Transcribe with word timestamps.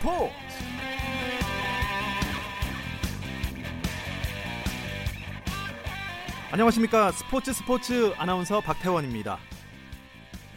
스포츠. 0.00 0.32
안녕하십니까. 6.50 7.12
스포츠 7.12 7.52
스포츠 7.52 8.12
아나운서 8.16 8.60
박태원입니다. 8.60 9.38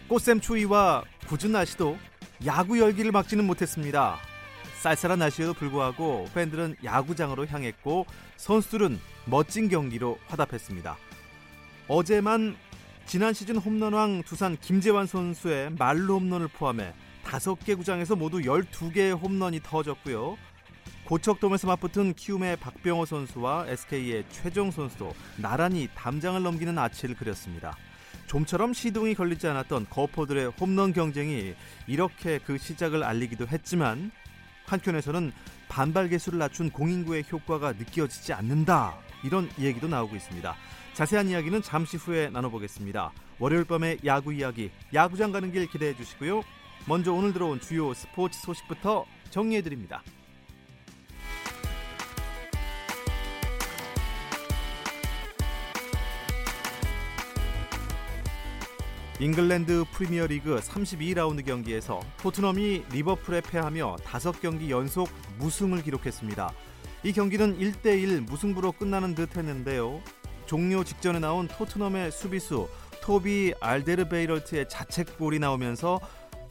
꽃샘 0.07 0.41
추위와 0.41 1.03
굳은 1.27 1.51
날씨도 1.51 1.97
야구 2.45 2.79
열기를 2.79 3.11
막지는 3.11 3.45
못했습니다. 3.45 4.17
쌀쌀한 4.81 5.19
날씨에도 5.19 5.53
불구하고 5.53 6.27
팬들은 6.33 6.77
야구장으로 6.83 7.47
향했고 7.47 8.05
선수들은 8.37 8.99
멋진 9.25 9.67
경기로 9.69 10.19
화답했습니다. 10.27 10.97
어제만 11.87 12.55
지난 13.05 13.33
시즌 13.33 13.57
홈런왕 13.57 14.23
두산 14.23 14.57
김재환 14.57 15.05
선수의 15.05 15.71
말로 15.71 16.19
홈런을 16.19 16.47
포함해 16.47 16.93
5개 17.37 17.77
구장에서 17.77 18.15
모두 18.15 18.39
12개의 18.39 19.19
홈런이 19.21 19.61
터졌고요. 19.61 20.37
고척돔에서 21.05 21.67
맞붙은 21.67 22.13
키움의 22.13 22.57
박병호 22.57 23.05
선수와 23.05 23.65
SK의 23.67 24.25
최종 24.29 24.71
선수도 24.71 25.13
나란히 25.37 25.87
담장을 25.95 26.41
넘기는 26.41 26.77
아치를 26.77 27.15
그렸습니다. 27.15 27.75
좀처럼 28.27 28.73
시동이 28.73 29.15
걸리지 29.15 29.47
않았던 29.47 29.87
거포들의 29.89 30.51
홈런 30.59 30.93
경쟁이 30.93 31.55
이렇게 31.87 32.37
그 32.37 32.57
시작을 32.57 33.03
알리기도 33.03 33.47
했지만 33.47 34.11
한편에서는 34.65 35.31
반발 35.67 36.09
개수를 36.09 36.37
낮춘 36.37 36.69
공인구의 36.69 37.25
효과가 37.31 37.73
느껴지지 37.73 38.33
않는다. 38.33 38.95
이런 39.23 39.49
얘기도 39.59 39.87
나오고 39.87 40.15
있습니다. 40.15 40.55
자세한 40.93 41.29
이야기는 41.29 41.61
잠시 41.63 41.97
후에 41.97 42.29
나눠보겠습니다. 42.29 43.11
월요일 43.39 43.63
밤의 43.65 43.99
야구 44.05 44.33
이야기, 44.33 44.69
야구장 44.93 45.31
가는 45.31 45.51
길 45.51 45.67
기대해 45.67 45.95
주시고요. 45.95 46.43
먼저 46.89 47.13
오늘 47.13 47.33
들어온 47.33 47.59
주요 47.59 47.93
스포츠 47.93 48.39
소식부터 48.41 49.05
정리해 49.29 49.61
드립니다. 49.61 50.01
잉글랜드 59.19 59.83
프리미어리그 59.91 60.55
32라운드 60.55 61.45
경기에서 61.45 61.99
토트넘이 62.17 62.85
리버풀에 62.91 63.41
패하며 63.41 63.97
5경기 63.97 64.71
연속 64.71 65.09
무승을 65.37 65.83
기록했습니다. 65.83 66.51
이 67.03 67.13
경기는 67.13 67.59
1대1 67.59 68.21
무승부로 68.21 68.71
끝나는 68.71 69.13
듯 69.13 69.37
했는데요. 69.37 70.01
종료 70.47 70.83
직전에 70.83 71.19
나온 71.19 71.47
토트넘의 71.47 72.11
수비수 72.11 72.67
토비 73.03 73.53
알데르베이럴트의 73.59 74.69
자책골이 74.69 75.39
나오면서 75.39 75.99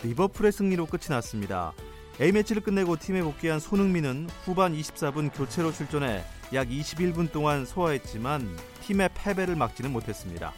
리버풀의 0.03 0.53
승리로 0.53 0.87
끝이 0.87 1.05
났습니다. 1.09 1.73
A매치를 2.21 2.63
끝내고 2.63 2.97
팀에 2.97 3.23
복귀한 3.23 3.61
손흥민은 3.61 4.29
후반 4.45 4.75
24분 4.75 5.31
교체로 5.33 5.73
출전해 5.73 6.25
약 6.53 6.69
21분 6.69 7.31
동안 7.31 7.65
소화했지만 7.65 8.49
팀의 8.83 9.11
패배를 9.15 9.57
막지는 9.57 9.93
못했습니다. 9.93 10.53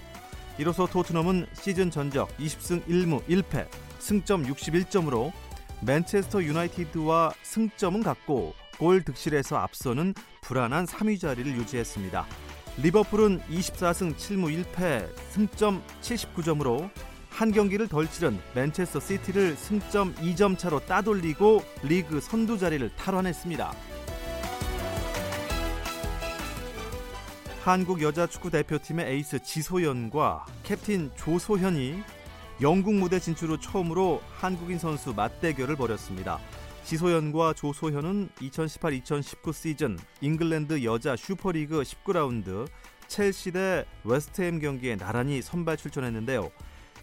이로써 0.58 0.86
토트넘은 0.86 1.46
시즌 1.54 1.90
전적 1.90 2.36
20승 2.36 2.86
1무 2.86 3.24
1패, 3.26 3.66
승점 3.98 4.44
61점으로 4.44 5.32
맨체스터 5.82 6.42
유나이티드와 6.42 7.32
승점은 7.42 8.02
같고 8.02 8.54
골 8.78 9.02
득실에서 9.02 9.56
앞서는 9.56 10.14
불안한 10.42 10.86
3위 10.86 11.20
자리를 11.20 11.50
유지했습니다. 11.56 12.26
리버풀은 12.78 13.40
24승 13.50 14.16
7무 14.16 14.64
1패, 14.64 15.08
승점 15.30 15.82
79점으로 16.00 16.90
한 17.40 17.52
경기를 17.52 17.88
덜 17.88 18.06
치른 18.06 18.38
맨체스터 18.54 19.00
시티를 19.00 19.56
승점 19.56 20.14
2점 20.16 20.58
차로 20.58 20.80
따돌리고 20.80 21.62
리그 21.82 22.20
선두 22.20 22.58
자리를 22.58 22.94
탈환했습니다. 22.96 23.72
한국 27.62 28.02
여자 28.02 28.26
축구 28.26 28.50
대표팀의 28.50 29.10
에이스 29.10 29.42
지소연과 29.42 30.44
캡틴 30.64 31.10
조소현이 31.16 32.02
영국 32.60 32.96
무대 32.96 33.18
진출 33.18 33.48
후 33.48 33.58
처음으로 33.58 34.20
한국인 34.32 34.78
선수 34.78 35.14
맞대결을 35.14 35.76
벌였습니다. 35.76 36.38
지소연과 36.84 37.54
조소현은 37.54 38.28
2018-2019 38.38 39.52
시즌 39.54 39.98
잉글랜드 40.20 40.84
여자 40.84 41.16
슈퍼리그 41.16 41.80
19라운드 41.84 42.68
첼시 43.08 43.50
대 43.52 43.86
웨스트햄 44.04 44.58
경기에 44.58 44.96
나란히 44.96 45.40
선발 45.40 45.78
출전했는데요. 45.78 46.50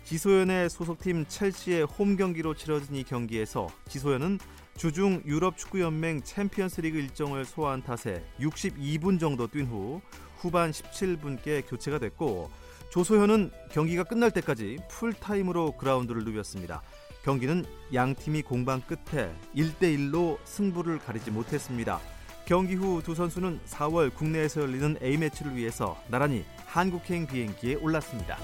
지소연의 0.07 0.69
소속팀 0.69 1.25
첼시의 1.27 1.83
홈 1.83 2.15
경기로 2.15 2.53
치러진 2.53 2.95
이 2.95 3.03
경기에서 3.03 3.67
지소연은 3.89 4.39
주중 4.77 5.21
유럽 5.25 5.57
축구 5.57 5.81
연맹 5.81 6.21
챔피언스 6.21 6.79
리그 6.79 6.97
일정을 6.97 7.43
소화한 7.43 7.83
탓에 7.83 8.23
62분 8.39 9.19
정도 9.19 9.47
뛴 9.47 9.65
후 9.65 9.99
후반 10.37 10.71
17분께 10.71 11.69
교체가 11.69 11.99
됐고 11.99 12.49
조소현은 12.89 13.51
경기가 13.69 14.05
끝날 14.05 14.31
때까지 14.31 14.77
풀타임으로 14.89 15.73
그라운드를 15.73 16.23
누볐습니다. 16.23 16.81
경기는 17.25 17.65
양 17.93 18.15
팀이 18.15 18.43
공방 18.43 18.79
끝에 18.79 19.35
1대 19.57 19.93
1로 19.97 20.37
승부를 20.45 20.99
가리지 20.99 21.31
못했습니다. 21.31 21.99
경기 22.45 22.75
후 22.75 23.01
두 23.01 23.13
선수는 23.13 23.59
4월 23.65 24.15
국내에서 24.15 24.61
열리는 24.61 24.95
A매치를 25.01 25.53
위해서 25.57 26.01
나란히 26.07 26.45
한국행 26.65 27.27
비행기에 27.27 27.75
올랐습니다. 27.75 28.37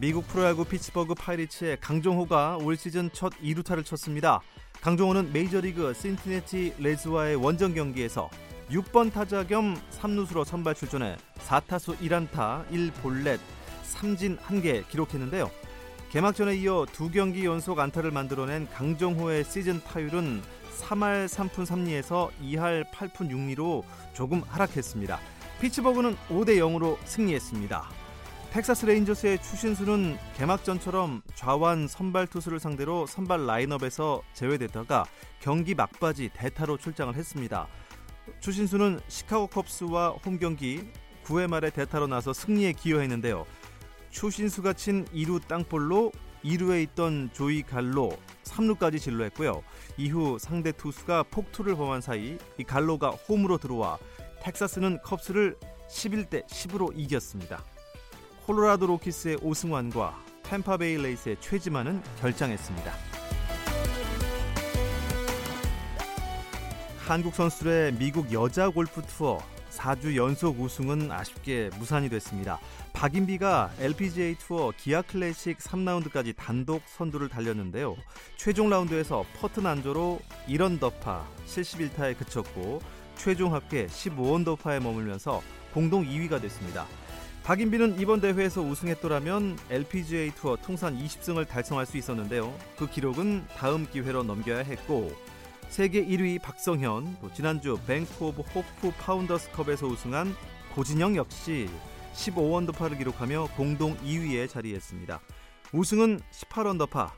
미국 0.00 0.26
프로야구 0.28 0.64
피츠버그 0.64 1.14
파이리츠의 1.14 1.76
강정호가 1.78 2.56
올 2.62 2.74
시즌 2.74 3.10
첫 3.12 3.34
2루타를 3.42 3.84
쳤습니다. 3.84 4.40
강정호는 4.80 5.30
메이저리그 5.30 5.92
신티네티 5.92 6.76
레즈와의 6.78 7.36
원정 7.36 7.74
경기에서 7.74 8.30
6번 8.70 9.12
타자 9.12 9.46
겸 9.46 9.78
3루수로 9.90 10.46
선발 10.46 10.74
출전해 10.74 11.18
4타수 11.46 11.98
1안타 11.98 12.66
1볼넷 12.70 13.38
3진 13.92 14.38
1개 14.38 14.88
기록했는데요. 14.88 15.50
개막전에 16.08 16.56
이어 16.56 16.86
두 16.90 17.10
경기 17.10 17.44
연속 17.44 17.78
안타를 17.78 18.10
만들어낸 18.10 18.70
강정호의 18.70 19.44
시즌 19.44 19.82
타율은 19.82 20.40
3할 20.80 21.28
3푼 21.28 21.66
3리에서 21.66 22.30
2할 22.42 22.90
8푼 22.90 23.28
6리로 23.28 23.84
조금 24.14 24.40
하락했습니다. 24.48 25.20
피츠버그는 25.60 26.16
5대 26.30 26.56
0으로 26.56 26.96
승리했습니다. 27.04 27.99
텍사스 28.50 28.84
레인저스의 28.86 29.40
추신수는 29.40 30.18
개막전처럼 30.36 31.22
좌완 31.36 31.86
선발 31.86 32.26
투수를 32.26 32.58
상대로 32.58 33.06
선발 33.06 33.46
라인업에서 33.46 34.22
제외됐다가 34.34 35.04
경기 35.38 35.76
막바지 35.76 36.30
대타로 36.34 36.76
출장을 36.76 37.14
했습니다. 37.14 37.68
추신수는 38.40 38.98
시카고 39.06 39.46
컵스와 39.46 40.16
홈 40.26 40.40
경기 40.40 40.82
9회 41.22 41.46
말에 41.46 41.70
대타로 41.70 42.08
나서 42.08 42.32
승리에 42.32 42.72
기여했는데요. 42.72 43.46
추신수가 44.10 44.72
친 44.72 45.04
2루 45.14 45.46
땅볼로 45.46 46.10
2루에 46.44 46.82
있던 46.82 47.30
조이 47.32 47.62
갈로 47.62 48.10
3루까지 48.42 48.98
진루했고요. 49.00 49.62
이후 49.96 50.38
상대 50.40 50.72
투수가 50.72 51.22
폭투를 51.30 51.76
범한 51.76 52.00
사이 52.00 52.36
이 52.58 52.64
갈로가 52.64 53.10
홈으로 53.10 53.58
들어와 53.58 53.96
텍사스는 54.40 55.02
컵스를 55.02 55.56
11대 55.88 56.44
10으로 56.48 56.90
이겼습니다. 56.96 57.62
콜로라도 58.50 58.88
로키스의 58.88 59.38
오승환과 59.42 60.24
템파베이 60.42 61.00
레이스의 61.00 61.36
최지만은 61.38 62.02
결장했습니다. 62.18 62.92
한국 66.98 67.32
선수들의 67.36 67.92
미국 67.92 68.32
여자 68.32 68.68
골프 68.68 69.02
투어 69.02 69.40
4주 69.70 70.16
연속 70.16 70.58
우승은 70.58 71.12
아쉽게 71.12 71.70
무산이 71.78 72.08
됐습니다. 72.08 72.58
박인비가 72.92 73.70
LPGA 73.78 74.34
투어 74.34 74.72
기아 74.76 75.02
클래식 75.02 75.58
3라운드까지 75.58 76.34
단독 76.36 76.82
선두를 76.86 77.28
달렸는데요. 77.28 77.94
최종 78.36 78.68
라운드에서 78.68 79.24
퍼트 79.38 79.60
난조로 79.60 80.18
1언 80.48 80.80
더파 80.80 81.24
71타에 81.46 82.18
그쳤고 82.18 82.80
최종 83.14 83.54
합계 83.54 83.86
15언 83.86 84.44
더파에 84.44 84.80
머물면서 84.80 85.40
공동 85.72 86.04
2위가 86.04 86.42
됐습니다. 86.42 86.88
박인비는 87.42 87.98
이번 87.98 88.20
대회에서 88.20 88.60
우승했더라면 88.60 89.58
LPGA 89.70 90.30
투어 90.36 90.56
통산 90.56 90.96
20승을 90.96 91.48
달성할 91.48 91.86
수 91.86 91.96
있었는데요. 91.96 92.54
그 92.76 92.88
기록은 92.88 93.46
다음 93.56 93.86
기회로 93.90 94.22
넘겨야 94.22 94.58
했고 94.58 95.10
세계 95.68 96.04
1위 96.04 96.40
박성현, 96.42 97.16
또 97.20 97.32
지난주 97.32 97.78
뱅크 97.86 98.24
오브 98.24 98.42
호프 98.42 98.92
파운더스컵에서 98.98 99.86
우승한 99.86 100.34
고진영 100.74 101.16
역시 101.16 101.68
15언더파를 102.14 102.98
기록하며 102.98 103.48
공동 103.56 103.96
2위에 103.98 104.48
자리했습니다. 104.48 105.20
우승은 105.72 106.20
18언더파 106.32 107.10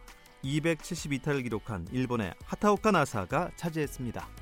272타를 0.45 1.43
기록한 1.43 1.87
일본의 1.91 2.35
하타오카 2.45 2.91
나사가 2.91 3.51
차지했습니다. 3.57 4.42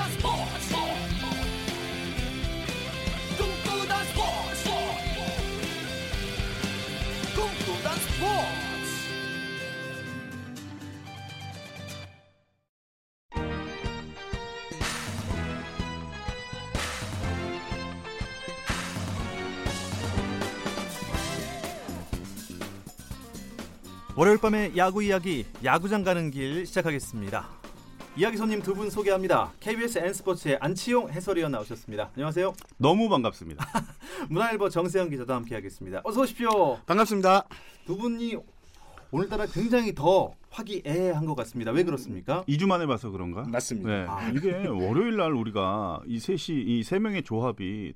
월요일 24.21 24.37
밤의 24.37 24.77
야구 24.77 25.01
이야기 25.01 25.47
야구장 25.63 26.03
가는 26.03 26.29
길 26.29 26.63
시작하겠습니다. 26.67 27.49
이야기 28.15 28.37
손님 28.37 28.61
두 28.61 28.75
분 28.75 28.87
소개합니다. 28.91 29.51
KBS 29.59 29.97
N스포츠의 29.97 30.59
안치용 30.61 31.09
해설위원 31.09 31.51
나오셨습니다. 31.53 32.11
안녕하세요. 32.13 32.53
너무 32.77 33.09
반갑습니다. 33.09 33.65
문화일보 34.29 34.69
정세영 34.69 35.09
기자도 35.09 35.33
함께하겠습니다. 35.33 36.01
어서 36.03 36.21
오십시오. 36.21 36.77
반갑습니다. 36.85 37.45
두 37.87 37.97
분이 37.97 38.35
오늘따라 39.09 39.47
굉장히 39.47 39.95
더 39.95 40.35
화기애애한 40.51 41.25
것 41.25 41.33
같습니다. 41.37 41.71
왜 41.71 41.83
그렇습니까? 41.83 42.43
2주 42.47 42.67
만에 42.67 42.85
봐서 42.85 43.09
그런가? 43.09 43.41
맞습니다. 43.49 43.89
네. 43.89 44.05
아. 44.07 44.29
이게 44.29 44.67
월요일 44.67 45.17
날 45.17 45.31
우리가 45.33 46.01
이 46.05 46.19
셋이 46.19 46.61
이 46.61 46.83
세 46.83 46.99
명의 46.99 47.23
조합이 47.23 47.93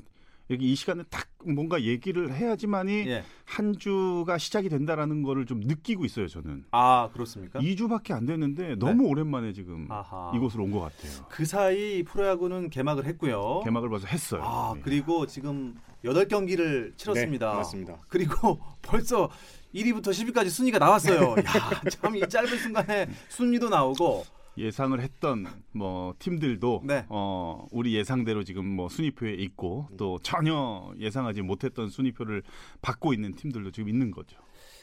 여기 0.52 0.72
이 0.72 0.76
시간에 0.76 1.04
딱 1.10 1.28
뭔가 1.44 1.82
얘기를 1.82 2.32
해야지만이 2.34 3.08
예. 3.08 3.24
한 3.46 3.78
주가 3.78 4.38
시작이 4.38 4.70
된다라는 4.70 5.24
거를 5.24 5.46
좀 5.46 5.60
느끼고 5.60 6.06
있어요, 6.06 6.28
저는. 6.28 6.66
아 6.72 7.10
그렇습니까? 7.14 7.60
2주밖에 7.60 8.12
안 8.12 8.26
됐는데 8.26 8.76
너무 8.76 9.08
오랜만에 9.08 9.54
지금 9.54 9.88
아하. 9.90 10.32
이곳으로 10.36 10.64
온 10.66 10.72
것 10.72 10.80
같아요. 10.82 11.26
그 11.30 11.46
사이 11.46 12.04
프로야구는 12.04 12.70
개막을 12.70 13.06
했고요. 13.06 13.62
개막을 13.64 13.90
봐서 13.90 14.06
했어요. 14.08 14.42
아 14.44 14.74
네. 14.76 14.82
그리고 14.84 15.26
지금 15.26 15.76
여덟 16.04 16.28
경기를 16.28 16.94
치렀습니다. 16.98 17.52
네, 17.52 17.58
맞습니다. 17.58 17.98
그리고 18.08 18.60
벌써 18.84 19.30
1위부터 19.74 20.10
10위까지 20.10 20.50
순위가 20.50 20.78
나왔어요. 20.80 21.32
야, 21.42 21.82
참 21.90 22.16
이 22.16 22.22
짧은 22.30 22.58
순간에 22.58 23.10
순위도 23.30 23.70
나오고 23.70 24.24
예상을 24.58 25.00
했던 25.00 25.46
뭐 25.72 26.14
팀들도 26.20 26.84
네. 26.86 27.06
어 27.10 27.68
우리 27.72 27.96
예상대로 27.96 28.44
지금 28.44 28.66
뭐 28.66 28.90
순위표에 28.90 29.34
있고 29.34 29.90
또 29.98 30.20
전혀 30.20 30.94
예상하지 30.98 31.42
못했던 31.42 31.90
순위표를 31.90 32.44
받고 32.82 33.14
있는 33.14 33.36
팀들도 33.36 33.72
지금 33.72 33.90
있는 33.90 34.12
거죠. 34.12 34.38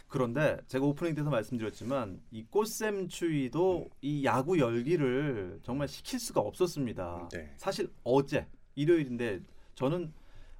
그런데 0.08 0.58
제가 0.66 0.84
오프닝 0.84 1.14
때서 1.14 1.30
말씀드렸지만 1.30 2.20
이 2.30 2.44
꽃샘 2.44 3.08
추위도 3.08 3.88
이 4.02 4.24
야구 4.26 4.58
열기를 4.58 5.60
정말 5.62 5.88
식힐 5.88 6.20
수가 6.20 6.40
없었습니다. 6.42 7.28
네. 7.32 7.54
사실 7.56 7.90
어제 8.04 8.46
일요일인데 8.74 9.40
저는 9.74 10.12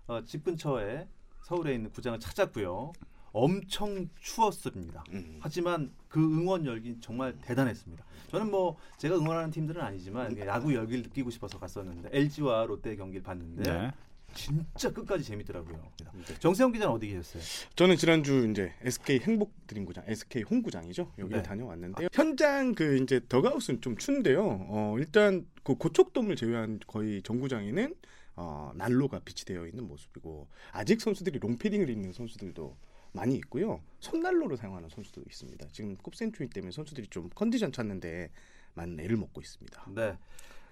어, 0.07 0.25
집 0.25 0.43
근처에 0.45 1.07
서울에 1.43 1.75
있는 1.75 1.91
구장을 1.91 2.19
찾았고요. 2.19 2.93
엄청 3.33 4.09
추웠습니다. 4.21 5.05
음. 5.13 5.39
하지만 5.41 5.93
그 6.09 6.21
응원 6.21 6.67
열기 6.67 6.99
정말 7.01 7.35
대단했습니다. 7.43 8.05
저는 8.31 8.51
뭐 8.51 8.77
제가 8.99 9.17
응원하는 9.17 9.51
팀들은 9.51 9.81
아니지만 9.81 10.39
야구 10.39 10.75
열기를 10.75 11.03
느끼고 11.05 11.31
싶어서 11.31 11.59
갔었는데 11.59 12.11
LG와 12.13 12.67
롯데 12.67 12.97
경기를 12.97 13.23
봤는데 13.23 13.63
네. 13.63 13.91
진짜 14.35 14.91
끝까지 14.91 15.25
재밌더라고요. 15.25 15.79
네. 16.27 16.39
정세영 16.39 16.73
기자는 16.73 16.95
어디 16.95 17.09
계셨어요? 17.09 17.43
저는 17.77 17.97
지난주 17.97 18.49
이제 18.51 18.73
SK 18.83 19.21
행복 19.21 19.53
드림구장, 19.67 20.05
SK 20.07 20.43
홈구장이죠. 20.43 21.13
여기 21.19 21.31
네. 21.31 21.37
를 21.37 21.43
다녀왔는데요. 21.43 22.09
현장 22.13 22.75
그 22.75 22.99
이제 22.99 23.21
더가웃은 23.29 23.81
좀 23.81 23.97
추운데요. 23.97 24.43
어, 24.43 24.97
일단 24.99 25.47
그 25.63 25.75
고척돔을 25.75 26.37
제외한 26.37 26.81
거의 26.87 27.23
전구장에는 27.23 27.95
어, 28.37 28.73
난로가 28.75 29.21
비치되어 29.21 29.67
있는 29.67 29.87
모습이고 29.87 30.49
아직 30.73 31.01
선수들이 31.01 31.39
롱패딩을 31.39 31.91
입는 31.91 32.13
선수들도 32.13 32.77
많이 33.13 33.37
있고요. 33.37 33.81
손난로를 34.01 34.57
사용하는 34.57 34.89
선수도 34.89 35.23
있습니다. 35.27 35.67
지금 35.73 35.97
꼽센트리 35.97 36.49
때문에 36.49 36.71
선수들이 36.73 37.09
좀 37.09 37.29
컨디션 37.35 37.71
찾는데 37.73 38.31
많은 38.75 38.99
애를 39.01 39.17
먹고 39.17 39.41
있습니다. 39.41 39.87
네. 39.95 40.17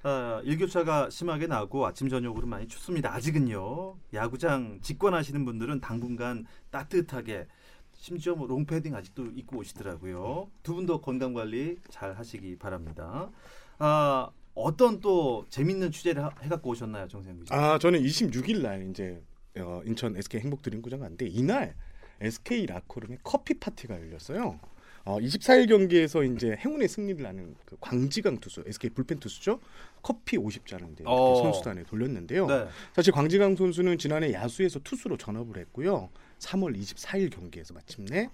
어, 0.03 0.41
일교차가 0.45 1.11
심하게 1.11 1.47
나고 1.47 1.85
아침 1.87 2.09
저녁으로 2.09 2.47
많이 2.47 2.67
춥습니다. 2.67 3.13
아직은요. 3.15 3.97
야구장 4.15 4.81
직관하시는 4.81 5.45
분들은 5.45 5.81
당분간 5.81 6.47
따뜻하게 6.71 7.47
심지어 7.93 8.35
뭐 8.35 8.47
롱패딩 8.47 8.95
아직도 8.95 9.27
입고 9.27 9.59
오시더라고요. 9.59 10.51
두 10.63 10.75
분도 10.75 11.03
건강 11.03 11.35
관리 11.35 11.77
잘 11.91 12.15
하시기 12.15 12.57
바랍니다. 12.57 13.31
아, 13.79 14.31
어떤 14.55 15.01
또 15.01 15.45
재밌는 15.51 15.91
취재를 15.93 16.25
하- 16.25 16.33
해갖고 16.41 16.71
오셨나요, 16.71 17.07
정세영 17.09 17.41
기자? 17.41 17.55
아 17.55 17.79
저는 17.79 18.01
26일 18.01 18.63
날 18.63 18.89
이제 18.89 19.23
어, 19.59 19.83
인천 19.85 20.17
SK 20.17 20.41
행복드림구장 20.41 21.01
갔는데 21.01 21.27
이날 21.27 21.75
SK 22.21 22.67
라코룸에 22.67 23.19
커피 23.23 23.55
파티가 23.55 23.95
열렸어요. 24.01 24.61
어, 25.05 25.19
24일 25.19 25.69
경기에서 25.69 26.23
이제 26.23 26.57
행운의 26.59 26.89
승리를 26.89 27.25
하는 27.25 27.55
그 27.65 27.77
광지강 27.81 28.39
투수 28.39 28.63
SK 28.67 28.91
불펜 28.91 29.19
투수죠. 29.19 29.61
커피 30.03 30.37
50잔을 30.37 30.93
이제 30.93 31.03
이렇게 31.03 31.07
어. 31.07 31.37
선수단에 31.43 31.85
돌렸는데요. 31.85 32.47
네. 32.47 32.67
사실 32.95 33.13
광지강 33.13 33.57
선수는 33.57 33.99
지난해 33.99 34.33
야수에서 34.33 34.81
투수로 34.81 35.17
전업을 35.17 35.57
했고요. 35.59 36.11
3월 36.39 36.77
24일 36.79 37.31
경기에서 37.33 37.75
마침내 37.75 38.25
어, 38.27 38.31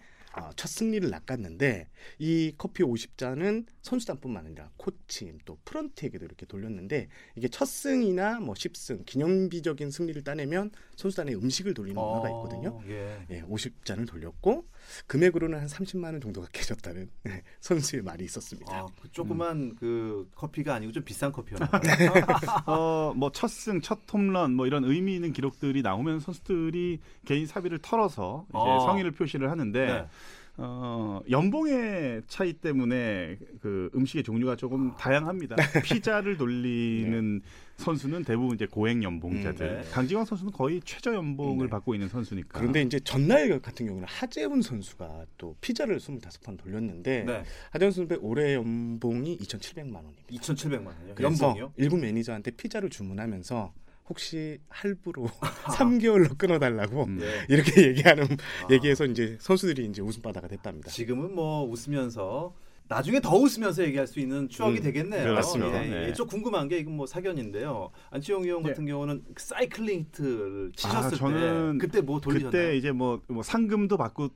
첫 0.56 0.68
승리를 0.68 1.08
낚았는데 1.08 1.88
이 2.18 2.52
커피 2.58 2.82
50잔은 2.82 3.66
선수단뿐만 3.82 4.46
아니라 4.46 4.70
코치인 4.76 5.38
또 5.44 5.58
프런트에게도 5.64 6.24
이렇게 6.24 6.46
돌렸는데 6.46 7.08
이게 7.36 7.48
첫 7.48 7.66
승이나 7.66 8.40
뭐 8.40 8.54
10승 8.54 9.04
기념비적인 9.06 9.90
승리를 9.90 10.22
따내면 10.24 10.70
선수단에 10.96 11.34
음식을 11.34 11.74
돌리는 11.74 12.00
문화가 12.00 12.28
있거든요. 12.30 12.80
예. 12.88 13.26
예, 13.30 13.42
50잔을 13.42 14.06
돌렸고 14.06 14.66
금액으로는 15.06 15.58
한 15.58 15.66
30만 15.66 16.04
원 16.04 16.20
정도가 16.20 16.48
깨졌다는 16.52 17.10
네, 17.24 17.42
선수의 17.60 18.02
말이 18.02 18.24
있었습니다. 18.24 18.74
아, 18.74 18.86
그 19.00 19.10
조그만 19.12 19.74
그 19.76 20.28
커피가 20.34 20.74
아니고 20.74 20.92
좀 20.92 21.04
비싼 21.04 21.32
커피였나요? 21.32 21.70
어, 22.66 23.12
뭐 23.16 23.30
첫승, 23.32 23.80
첫 23.80 24.00
홈런 24.12 24.54
뭐 24.54 24.66
이런 24.66 24.84
의미 24.84 25.14
있는 25.14 25.32
기록들이 25.32 25.82
나오면 25.82 26.20
선수들이 26.20 27.00
개인 27.24 27.46
사비를 27.46 27.78
털어서 27.78 28.46
이제 28.48 28.58
어. 28.58 28.80
성의를 28.86 29.12
표시를 29.12 29.50
하는데 29.50 29.86
네. 29.86 30.08
어, 30.58 31.20
연봉의 31.28 32.22
차이 32.28 32.54
때문에 32.54 33.38
그 33.60 33.90
음식의 33.94 34.22
종류가 34.22 34.56
조금 34.56 34.94
다양합니다. 34.96 35.56
피자를 35.84 36.38
돌리는 36.38 37.42
선수는 37.76 38.24
대부분 38.24 38.54
이제 38.54 38.66
고액 38.66 39.02
연봉자들. 39.02 39.66
음, 39.66 39.82
네. 39.82 39.90
강지광 39.90 40.24
선수는 40.24 40.52
거의 40.52 40.80
최저 40.82 41.14
연봉을 41.14 41.66
네. 41.66 41.70
받고 41.70 41.94
있는 41.94 42.08
선수니까. 42.08 42.58
그런데 42.58 42.80
이제 42.80 42.98
전날 43.00 43.60
같은 43.60 43.86
경우는 43.86 44.08
하재훈 44.08 44.62
선수가 44.62 45.26
또 45.36 45.54
피자를 45.60 45.98
25번 45.98 46.56
돌렸는데 46.56 47.24
네. 47.24 47.42
하재훈 47.70 47.92
선수의 47.92 48.18
올해 48.22 48.54
연봉이 48.54 49.36
2,700만 49.38 49.94
원입니다. 49.94 50.26
2,700만 50.30 50.86
원이요. 50.86 51.14
그래서 51.16 51.46
연봉이요? 51.46 51.72
일부 51.76 51.98
매니저한테 51.98 52.52
피자를 52.52 52.88
주문하면서 52.88 53.74
혹시 54.08 54.58
할부로 54.68 55.26
3개월로 55.76 56.38
끊어달라고 56.38 57.04
음. 57.04 57.18
예. 57.20 57.46
이렇게 57.48 57.88
얘기하는 57.88 58.24
아. 58.24 58.72
얘기해서 58.72 59.04
이제 59.04 59.36
선수들이 59.40 59.86
이제 59.86 60.02
웃음바다가 60.02 60.48
됐답니다. 60.48 60.90
지금은 60.90 61.34
뭐 61.34 61.64
웃으면서 61.64 62.54
나중에 62.88 63.20
더 63.20 63.34
웃으면서 63.36 63.82
얘기할 63.84 64.06
수 64.06 64.20
있는 64.20 64.48
추억이 64.48 64.78
음, 64.78 64.82
되겠네요. 64.82 65.34
맞습니다. 65.34 65.84
예, 65.84 66.06
네. 66.06 66.12
좀 66.12 66.28
궁금한 66.28 66.68
게 66.68 66.78
이건 66.78 66.94
뭐 66.94 67.06
사견인데요. 67.06 67.90
안치홍 68.10 68.44
의원 68.44 68.62
네. 68.62 68.68
같은 68.68 68.86
경우는 68.86 69.24
그 69.34 69.42
사이클링 69.42 70.00
히트를 70.00 70.72
치셨을 70.76 71.14
아, 71.14 71.16
저는 71.16 71.78
때 71.78 71.86
그때 71.86 72.00
뭐 72.00 72.20
돌리셨나요? 72.20 72.50
그때 72.52 72.76
이제 72.76 72.92
뭐, 72.92 73.20
뭐 73.26 73.42
상금도 73.42 73.96
받고 73.96 74.28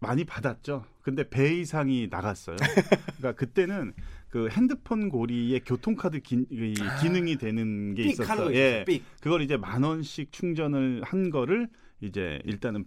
많이 0.00 0.24
받았죠. 0.24 0.84
근데 1.02 1.28
배 1.28 1.54
이상이 1.54 2.08
나갔어요. 2.10 2.56
그러니까 3.18 3.32
그때는 3.36 3.92
그 4.32 4.48
핸드폰 4.48 5.10
고리에 5.10 5.58
교통카드 5.58 6.20
기, 6.20 6.46
이 6.50 6.74
기능이 7.02 7.36
되는 7.36 7.94
게 7.94 8.04
있었어요. 8.04 8.46
거 8.46 8.54
예. 8.54 8.82
삑. 8.86 9.02
그걸 9.20 9.42
이제 9.42 9.58
만 9.58 9.82
원씩 9.82 10.32
충전을 10.32 11.02
한 11.04 11.28
거를 11.28 11.68
이제 12.00 12.40
일단은 12.46 12.82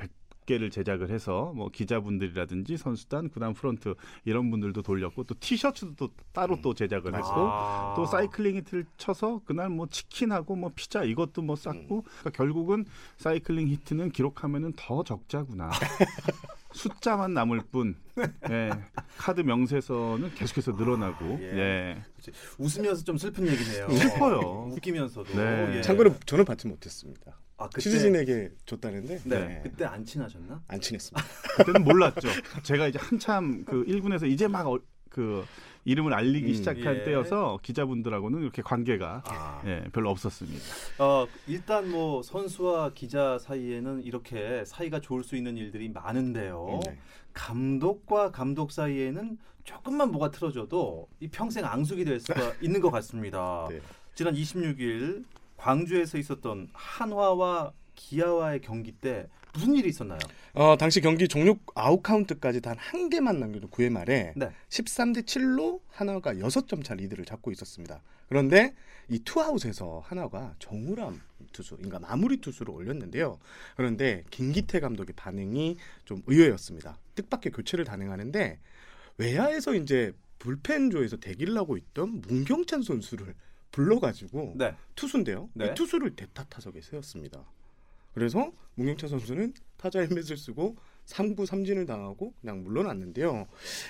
100개를 0.46 0.72
제작을 0.72 1.10
해서 1.10 1.52
뭐 1.56 1.70
기자분들이라든지 1.70 2.78
선수단, 2.78 3.30
구단 3.30 3.54
프런트 3.54 3.96
이런 4.24 4.50
분들도 4.52 4.82
돌렸고 4.82 5.24
또 5.24 5.36
티셔츠도 5.40 5.96
또 5.96 6.10
따로 6.32 6.60
또 6.62 6.74
제작을. 6.74 7.14
했고 7.16 7.28
아. 7.28 7.94
또 7.96 8.06
사이클링 8.06 8.58
히트를 8.58 8.86
쳐서 8.98 9.42
그날 9.46 9.70
뭐 9.70 9.88
치킨하고 9.88 10.56
뭐 10.56 10.72
피자 10.76 11.04
이것도 11.04 11.42
뭐 11.42 11.56
쌌고 11.56 12.02
그러니까 12.02 12.30
결국은 12.32 12.86
사이클링 13.18 13.68
히트는 13.68 14.12
기록하면은 14.12 14.74
더 14.76 15.04
적자구나. 15.04 15.70
숫자만 16.74 17.34
남을 17.34 17.62
뿐. 17.72 17.96
예. 18.50 18.70
카드 19.18 19.40
명세서는 19.40 20.36
계속해서 20.36 20.74
늘어나고. 20.74 21.38
예. 21.40 21.58
예. 21.58 22.04
웃으면서 22.58 23.04
좀 23.06 23.18
슬픈 23.18 23.48
얘기네요. 23.48 23.90
슬퍼요. 23.92 24.72
웃기면서도. 24.74 25.38
네. 25.38 25.78
예. 25.78 25.82
참고로 25.82 26.16
저는 26.26 26.44
받지 26.44 26.68
못했습니다. 26.68 27.40
아, 27.58 27.66
아, 27.66 27.70
그때- 27.70 27.82
시즈진에게 27.82 28.52
줬다는데 28.66 29.20
네. 29.24 29.40
네. 29.40 29.60
그때 29.64 29.86
안 29.86 30.04
친하셨나? 30.04 30.62
안 30.68 30.82
친했습니다. 30.82 31.28
그때는 31.58 31.84
몰랐죠. 31.84 32.28
제가 32.64 32.88
이제 32.88 33.00
한참 33.00 33.64
그 33.66 33.86
1군에서 33.86 34.30
이제 34.30 34.48
막그 34.48 35.46
이름을 35.86 36.14
알리기 36.14 36.48
음, 36.50 36.54
시작할 36.54 37.00
예. 37.02 37.04
때여서 37.04 37.60
기자분들하고는 37.62 38.42
이렇게 38.42 38.62
관계가 38.62 39.24
아. 39.28 39.62
예, 39.66 39.84
별로 39.94 40.10
없었습니다. 40.10 40.60
어, 41.00 41.28
일단 41.48 41.90
뭐 41.92 42.24
선수와 42.24 42.92
기자 42.94 43.38
사이에는 43.38 44.02
이렇게 44.04 44.66
사이가 44.66 45.00
좋을 45.00 45.24
수 45.24 45.36
있는 45.38 45.56
일들이 45.58 45.88
많은데요. 45.90 46.80
네. 46.86 46.98
감독과 47.34 48.32
감독 48.32 48.72
사이에는 48.72 49.38
조금만 49.64 50.12
뭐가 50.12 50.32
틀어져도 50.32 51.08
이 51.20 51.28
평생 51.28 51.66
앙숙이 51.66 52.04
될 52.04 52.20
수가 52.20 52.54
있는 52.62 52.82
것 52.82 52.90
같습니다. 52.92 53.68
네. 53.70 53.80
지난 54.16 54.34
26일 54.34 55.24
광주에서 55.58 56.18
있었던 56.18 56.70
한화와 56.74 57.74
기아와의 57.96 58.62
경기 58.62 58.92
때 58.92 59.28
무슨 59.54 59.74
일이 59.76 59.88
있었나요? 59.90 60.20
어, 60.54 60.76
당시 60.78 61.00
경기 61.00 61.28
종료 61.30 61.58
아웃 61.76 62.02
카운트까지 62.04 62.60
단 62.62 62.76
한 62.78 63.10
개만 63.10 63.40
남겨둔 63.40 63.70
9회 63.70 63.90
말에 63.90 64.34
네. 64.36 64.50
13대 64.70 65.24
7로 65.26 65.80
한화가 65.90 66.34
6점 66.34 66.84
차 66.84 66.94
리드를 66.94 67.24
잡고 67.26 67.52
있었습니다. 67.52 68.02
그런데 68.28 68.76
이 69.08 69.20
투아웃에서 69.20 70.02
한화가 70.04 70.56
정우람 70.60 71.22
투수, 71.54 71.78
그러니까 71.78 72.00
마무리 72.00 72.38
투수로 72.38 72.74
올렸는데요. 72.74 73.40
그런데 73.78 74.24
김기태 74.32 74.80
감독의 74.82 75.14
반응이 75.16 75.78
좀 76.04 76.22
의외였습니다. 76.28 76.98
뜻밖의 77.16 77.52
교체를 77.54 77.86
단행하는데 77.86 78.60
외야에서 79.18 79.76
이제 79.76 80.12
불펜조에서 80.40 81.18
대기를 81.18 81.56
하고 81.58 81.78
있던 81.78 82.22
문경찬 82.28 82.82
선수를 82.82 83.36
불러가지고 83.76 84.54
네. 84.56 84.74
투수인데요. 84.96 85.50
네. 85.54 85.68
이 85.68 85.74
투수를 85.74 86.16
대타 86.16 86.46
타석에 86.46 86.80
세웠습니다. 86.82 87.44
그래서 88.14 88.54
문경찬 88.76 89.10
선수는 89.10 89.54
타자 89.76 90.00
헬멧을 90.00 90.38
쓰고 90.38 90.78
3구 91.08 91.46
삼진을 91.46 91.86
당하고 91.86 92.34
그냥 92.40 92.64
물러났는데요. 92.64 93.48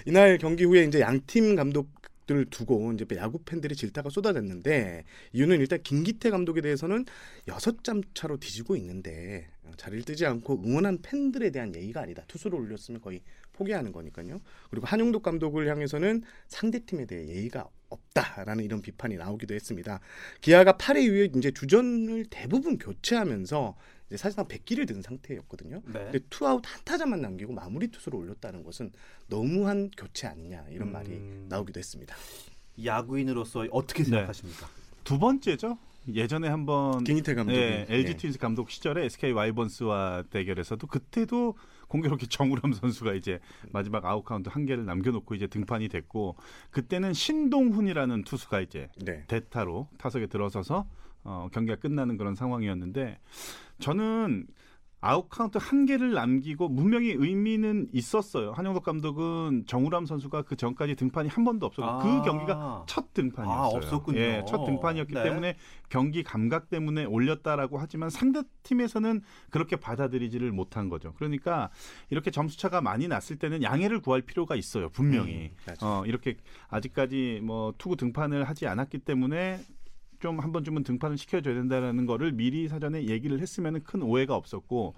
이날 0.07 0.39
경기 0.39 0.63
후에 0.63 0.85
이제 0.85 1.01
양팀 1.01 1.55
감독들을 1.55 2.45
두고 2.49 2.93
이제 2.93 3.05
야구 3.15 3.37
팬들의 3.45 3.77
질타가 3.77 4.09
쏟아졌는데 4.09 5.03
이유는 5.33 5.59
일단 5.59 5.81
김기태 5.83 6.31
감독에 6.31 6.61
대해서는 6.61 7.05
6점 7.45 8.03
차로 8.15 8.37
뒤지고 8.37 8.75
있는데 8.77 9.47
어, 9.65 9.71
자리를 9.77 10.03
뜨지 10.03 10.25
않고 10.25 10.63
응원한 10.65 10.97
팬들에 11.03 11.51
대한 11.51 11.75
예의가 11.75 12.01
아니다. 12.01 12.23
투수를 12.27 12.59
올렸으면 12.59 13.01
거의 13.01 13.21
포기하는 13.55 13.91
거니까요. 13.91 14.41
그리고 14.69 14.85
한용덕 14.85 15.23
감독을 15.23 15.67
향해서는 15.69 16.23
상대 16.47 16.79
팀에 16.79 17.05
대해 17.05 17.27
예의가 17.27 17.67
없다라는 17.89 18.63
이런 18.63 18.81
비판이 18.81 19.15
나오기도 19.15 19.53
했습니다. 19.53 19.99
기아가 20.41 20.73
8회 20.73 21.03
이후에 21.03 21.29
이제 21.35 21.51
주전을 21.51 22.25
대부분 22.29 22.77
교체하면서 22.77 23.75
이제 24.07 24.17
사실상 24.17 24.47
백기를 24.47 24.87
든 24.87 25.01
상태였거든요. 25.01 25.81
네. 25.85 25.93
근데 25.93 26.19
투아웃 26.29 26.61
한 26.65 26.81
타자만 26.83 27.21
남기고 27.21 27.53
마무리 27.53 27.87
투수를 27.87 28.19
올렸다는 28.19 28.63
것은 28.63 28.91
너무한 29.27 29.89
교체 29.97 30.27
아니냐 30.27 30.65
이런 30.69 30.89
음. 30.89 30.93
말이 30.93 31.19
나오기도 31.49 31.79
했습니다. 31.79 32.15
야구인으로서 32.83 33.67
어떻게 33.71 34.03
네. 34.03 34.09
생각하십니까? 34.09 34.67
두 35.03 35.17
번째죠. 35.17 35.77
예전에 36.13 36.47
한번 36.47 37.03
김기태 37.03 37.33
감독이 37.33 37.57
예, 37.57 37.85
LG 37.89 38.11
예. 38.11 38.17
트윈스 38.17 38.37
감독 38.37 38.69
시절에 38.69 39.05
SK 39.05 39.31
와이번스와 39.31 40.25
대결에서도 40.29 40.85
그때도 40.85 41.55
공교롭게 41.87 42.27
정우람 42.27 42.73
선수가 42.73 43.13
이제 43.13 43.39
마지막 43.71 44.05
아웃 44.05 44.23
카운트 44.23 44.49
한 44.49 44.65
개를 44.65 44.85
남겨놓고 44.85 45.35
이제 45.35 45.47
등판이 45.47 45.89
됐고 45.89 46.35
그때는 46.71 47.13
신동훈이라는 47.13 48.23
투수가 48.23 48.61
이제 48.61 48.89
네. 49.03 49.23
대타로 49.27 49.87
타석에 49.97 50.27
들어서서 50.27 50.87
어, 51.23 51.49
경기가 51.51 51.77
끝나는 51.77 52.17
그런 52.17 52.35
상황이었는데 52.35 53.19
저는 53.79 54.47
아웃 55.05 55.29
카운트 55.29 55.59
한 55.61 55.85
개를 55.85 56.13
남기고 56.13 56.73
분명히 56.73 57.11
의미는 57.11 57.87
있었어요. 57.93 58.53
한용덕 58.53 58.83
감독은 58.83 59.65
정우람 59.67 60.07
선수가 60.07 60.41
그 60.43 60.55
전까지 60.55 60.95
등판이 60.95 61.29
한 61.29 61.43
번도 61.43 61.67
없었고 61.67 61.87
아. 61.87 61.97
그 61.99 62.23
경기가 62.23 62.85
첫 62.87 63.13
등판이었어요. 63.13 63.61
아, 63.61 63.67
없었군요. 63.67 64.19
예, 64.19 64.43
첫 64.47 64.65
등판이었기 64.65 65.13
네. 65.13 65.23
때문에 65.23 65.57
경기 65.89 66.23
감각 66.23 66.69
때문에 66.69 67.05
올렸다라고 67.05 67.77
하지만 67.77 68.09
상대 68.09 68.41
팀에서는 68.63 69.21
그렇게 69.51 69.75
받아들이지를 69.75 70.51
못한 70.51 70.89
거죠. 70.89 71.13
그러니까 71.13 71.69
이렇게 72.09 72.31
점수 72.31 72.57
차가 72.57 72.81
많이 72.81 73.07
났을 73.07 73.37
때는 73.37 73.61
양해를 73.61 74.01
구할 74.01 74.21
필요가 74.21 74.55
있어요. 74.55 74.89
분명히. 74.89 75.51
음. 75.67 75.75
어, 75.83 76.03
이렇게 76.07 76.37
아직까지 76.69 77.41
뭐 77.43 77.75
투구 77.77 77.95
등판을 77.97 78.45
하지 78.45 78.65
않았기 78.65 78.99
때문에 78.99 79.59
좀 80.19 80.39
한 80.39 80.51
번쯤은 80.51 80.83
등판을 80.83 81.17
시켜줘야 81.17 81.53
된다라는 81.55 82.05
거를 82.05 82.31
미리 82.31 82.67
사전에 82.67 83.07
얘기를 83.07 83.39
했으면 83.39 83.81
큰 83.83 84.01
오해가 84.03 84.35
없었고 84.35 84.93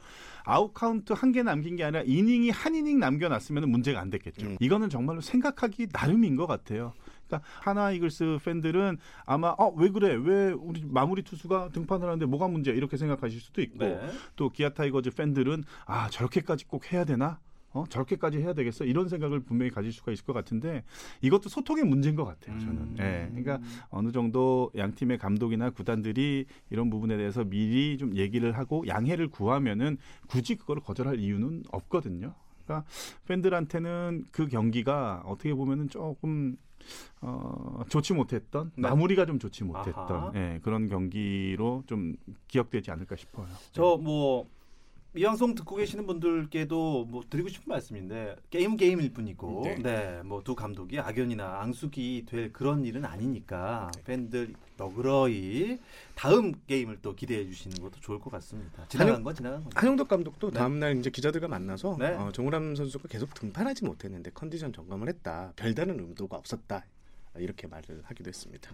아웃 0.45 0.73
카운트 0.73 1.13
한 1.13 1.31
개 1.31 1.43
남긴 1.43 1.75
게 1.75 1.83
아니라 1.83 2.03
이닝이 2.05 2.49
한 2.51 2.73
이닝 2.75 2.99
남겨놨으면 2.99 3.69
문제가 3.69 3.99
안 3.99 4.09
됐겠죠. 4.09 4.47
음. 4.47 4.57
이거는 4.59 4.89
정말로 4.89 5.21
생각하기 5.21 5.87
나름인 5.91 6.35
것 6.35 6.47
같아요. 6.47 6.93
그러니까 7.27 7.47
한화 7.61 7.91
이글스 7.91 8.39
팬들은 8.43 8.97
아마 9.25 9.53
어 9.57 9.73
왜 9.75 9.89
그래 9.89 10.15
왜 10.15 10.51
우리 10.53 10.83
마무리 10.85 11.21
투수가 11.23 11.69
등판을 11.73 12.07
하는데 12.07 12.25
뭐가 12.25 12.47
문제야 12.47 12.73
이렇게 12.73 12.95
생각하실 12.97 13.41
수도 13.41 13.61
있고 13.61 13.79
네. 13.79 13.99
또 14.37 14.49
기아 14.49 14.69
타이거즈 14.69 15.11
팬들은 15.11 15.63
아 15.85 16.09
저렇게까지 16.09 16.65
꼭 16.67 16.91
해야 16.93 17.03
되나? 17.03 17.39
어 17.77 17.85
저렇게까지 17.87 18.39
해야 18.39 18.53
되겠어? 18.53 18.85
이런 18.85 19.07
생각을 19.07 19.39
분명히 19.41 19.69
가질 19.71 19.91
수가 19.91 20.11
있을 20.11 20.25
것 20.25 20.33
같은데 20.33 20.83
이것도 21.21 21.49
소통의 21.49 21.83
문제인 21.83 22.15
것 22.15 22.25
같아요. 22.25 22.59
저는. 22.59 22.77
음. 22.77 22.95
예. 22.99 23.27
그러니까 23.29 23.59
어느 23.89 24.11
정도 24.11 24.71
양 24.75 24.93
팀의 24.93 25.19
감독이나 25.19 25.69
구단들이 25.69 26.45
이런 26.71 26.89
부분에 26.89 27.17
대해서 27.17 27.43
미리 27.43 27.97
좀 27.97 28.15
얘기를 28.15 28.57
하고 28.57 28.87
양해를 28.87 29.27
구하면은 29.27 29.97
굳이 30.27 30.55
그걸 30.55 30.79
거절할 30.79 31.19
이유는 31.19 31.63
없거든요. 31.71 32.33
그러니까 32.63 32.87
팬들한테는 33.27 34.25
그 34.31 34.47
경기가 34.47 35.21
어떻게 35.25 35.53
보면은 35.53 35.87
조금 35.87 36.57
어, 37.21 37.83
좋지 37.89 38.13
못했던 38.13 38.71
네. 38.75 38.81
마무리가 38.89 39.25
좀 39.25 39.39
좋지. 39.39 39.63
못했던 39.63 40.33
예, 40.35 40.59
그런 40.63 40.87
경기로 40.87 41.83
좀 41.85 42.15
기억되지 42.47 42.91
않을까 42.91 43.15
싶어요. 43.15 43.47
저뭐 43.71 44.47
이 45.17 45.23
방송 45.23 45.55
듣고 45.55 45.75
계시는 45.77 46.05
분들께도 46.05 47.05
뭐 47.09 47.23
드리고 47.29 47.49
싶은 47.49 47.63
말씀인데 47.67 48.35
게임 48.49 48.77
게임일 48.77 49.13
뿐이고 49.13 49.61
네. 49.65 49.75
네 49.81 50.21
뭐 50.23 50.43
두 50.43 50.55
감독이 50.55 50.99
악연이나 50.99 51.61
앙숙이 51.61 52.25
될 52.27 52.53
그런 52.53 52.85
일은 52.85 53.03
아니니까 53.03 53.91
네. 53.95 54.03
팬들 54.03 54.53
너그러이 54.77 55.79
다음 56.15 56.53
게임을 56.67 56.99
또 57.01 57.15
기대해 57.15 57.45
주시는 57.45 57.77
것도 57.81 57.99
좋을 57.99 58.19
것 58.19 58.29
같습니다. 58.31 58.85
지나간 58.87 59.23
건 59.23 59.33
지나간 59.35 59.63
거죠. 59.63 59.77
한용덕 59.79 60.07
감독도 60.07 60.51
네. 60.51 60.59
다음 60.59 60.79
날 60.79 60.97
이제 60.97 61.09
기자들과 61.09 61.47
만나서 61.47 61.97
네. 61.99 62.09
어, 62.13 62.31
정우람 62.31 62.75
선수가 62.75 63.07
계속 63.09 63.33
등판하지 63.33 63.85
못했는데 63.85 64.31
컨디션 64.33 64.71
점검을 64.71 65.09
했다. 65.09 65.51
별다른 65.55 65.99
의도가 65.99 66.37
없었다. 66.37 66.85
이렇게 67.39 67.67
말을 67.67 68.01
하기도 68.03 68.27
했습니다. 68.29 68.71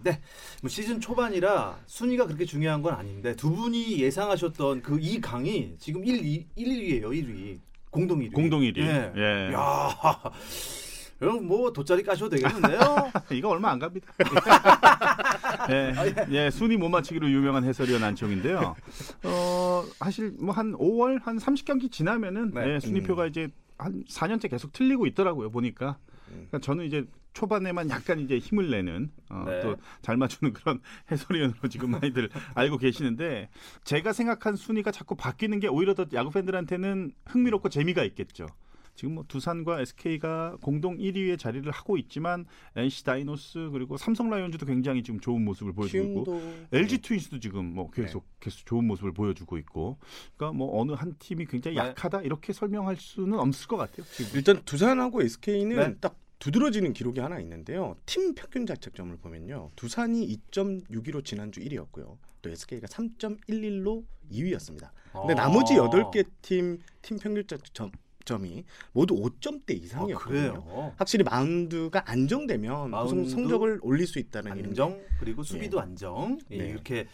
뭐 0.62 0.68
시즌 0.68 1.00
초반이라 1.00 1.78
순위가 1.86 2.26
그렇게 2.26 2.44
중요한 2.44 2.82
건 2.82 2.94
아닌데 2.94 3.34
두 3.36 3.50
분이 3.50 4.00
예상하셨던 4.00 4.82
그 4.82 4.98
이 5.00 5.20
강이 5.20 5.74
지금 5.78 6.04
1, 6.04 6.24
2, 6.24 6.46
1, 6.56 7.02
1위예요. 7.02 7.04
1위. 7.10 7.58
공동 7.90 8.20
1위. 8.20 8.32
공동 8.32 8.60
1위. 8.62 8.78
예. 8.78 9.12
예. 9.16 9.52
야. 9.52 9.88
그럼 11.18 11.46
뭐 11.46 11.72
돗자리 11.72 12.02
까셔도 12.02 12.36
되겠는데요? 12.36 12.80
이거 13.32 13.50
얼마 13.50 13.70
안 13.70 13.78
갑니다. 13.78 14.12
예, 15.70 15.92
예, 16.30 16.50
순위 16.50 16.76
못 16.76 16.88
맞추기로 16.88 17.30
유명한 17.30 17.64
해설위원 17.64 18.02
안총인데요. 18.02 18.74
어, 19.22 19.84
사실 19.98 20.32
뭐 20.40 20.52
한 20.54 20.72
5월 20.72 21.22
한 21.22 21.38
30경기 21.38 21.90
지나면은 21.90 22.50
네. 22.52 22.74
예, 22.74 22.80
순위표가 22.80 23.26
이제 23.26 23.48
한 23.78 24.04
4년째 24.04 24.50
계속 24.50 24.72
틀리고 24.72 25.06
있더라고요. 25.06 25.50
보니까. 25.50 25.96
그러니까 26.26 26.58
저는 26.58 26.84
이제 26.84 27.06
초반에만 27.34 27.90
약간 27.90 28.20
이제 28.20 28.38
힘을 28.38 28.70
내는 28.70 29.10
어, 29.28 29.44
네. 29.46 29.60
또잘 29.60 30.16
맞추는 30.16 30.52
그런 30.52 30.80
해설위원으로 31.10 31.68
지금 31.68 31.90
많이들 31.90 32.30
알고 32.54 32.78
계시는데 32.78 33.50
제가 33.82 34.12
생각한 34.12 34.56
순위가 34.56 34.92
자꾸 34.92 35.16
바뀌는 35.16 35.60
게 35.60 35.66
오히려 35.66 35.94
더 35.94 36.06
야구 36.14 36.30
팬들한테는 36.30 37.12
흥미롭고 37.26 37.68
재미가 37.68 38.04
있겠죠. 38.04 38.46
지금 38.94 39.14
뭐 39.16 39.24
두산과 39.26 39.80
SK가 39.80 40.56
공동 40.62 40.96
1위의 40.98 41.38
자리를 41.38 41.70
하고 41.70 41.96
있지만 41.96 42.46
NC 42.76 43.04
다이노스 43.04 43.70
그리고 43.72 43.96
삼성 43.96 44.30
라이온즈도 44.30 44.66
굉장히 44.66 45.02
지금 45.02 45.20
좋은 45.20 45.44
모습을 45.44 45.72
보여주고 45.72 46.20
있고 46.20 46.42
LG 46.72 46.98
트윈스도 47.02 47.40
지금 47.40 47.74
뭐 47.74 47.90
계속 47.90 48.24
네. 48.24 48.36
계속 48.40 48.66
좋은 48.66 48.86
모습을 48.86 49.12
보여주고 49.12 49.58
있고 49.58 49.98
그러니까 50.36 50.56
뭐 50.56 50.80
어느 50.80 50.92
한 50.92 51.14
팀이 51.18 51.46
굉장히 51.46 51.76
네. 51.76 51.82
약하다 51.82 52.22
이렇게 52.22 52.52
설명할 52.52 52.96
수는 52.96 53.38
없을 53.38 53.68
것 53.68 53.76
같아요. 53.76 54.06
지금. 54.12 54.36
일단 54.36 54.62
두산하고 54.64 55.22
SK는 55.22 55.76
네. 55.76 55.94
딱 56.00 56.18
두드러지는 56.38 56.92
기록이 56.92 57.20
하나 57.20 57.38
있는데요. 57.40 57.96
팀 58.04 58.34
평균 58.34 58.66
자책점을 58.66 59.16
보면요. 59.16 59.70
두산이 59.76 60.26
2.62로 60.50 61.24
지난주 61.24 61.60
1위였고요. 61.60 62.18
또 62.42 62.50
SK가 62.50 62.86
3.11로 62.86 64.04
2위였습니다. 64.30 64.90
근데 65.12 65.32
아. 65.34 65.46
나머지 65.46 65.74
8개 65.74 66.26
팀 66.42 66.78
팀 67.04 67.18
평균 67.18 67.46
자책점 67.46 67.92
점이 68.24 68.64
모두 68.92 69.14
5점대 69.14 69.70
아, 69.70 69.84
이상이었거든요. 69.84 70.64
그래요. 70.64 70.94
확실히 70.96 71.24
마운드가 71.24 72.04
안정되면 72.06 72.90
마운드, 72.90 73.30
성적을 73.30 73.80
올릴 73.82 74.06
수 74.06 74.18
있다는 74.18 74.52
안정 74.52 75.00
그리고 75.20 75.42
수비도 75.42 75.80
안정 75.80 76.38
예, 76.50 76.58
네. 76.58 76.68
이렇게 76.70 77.06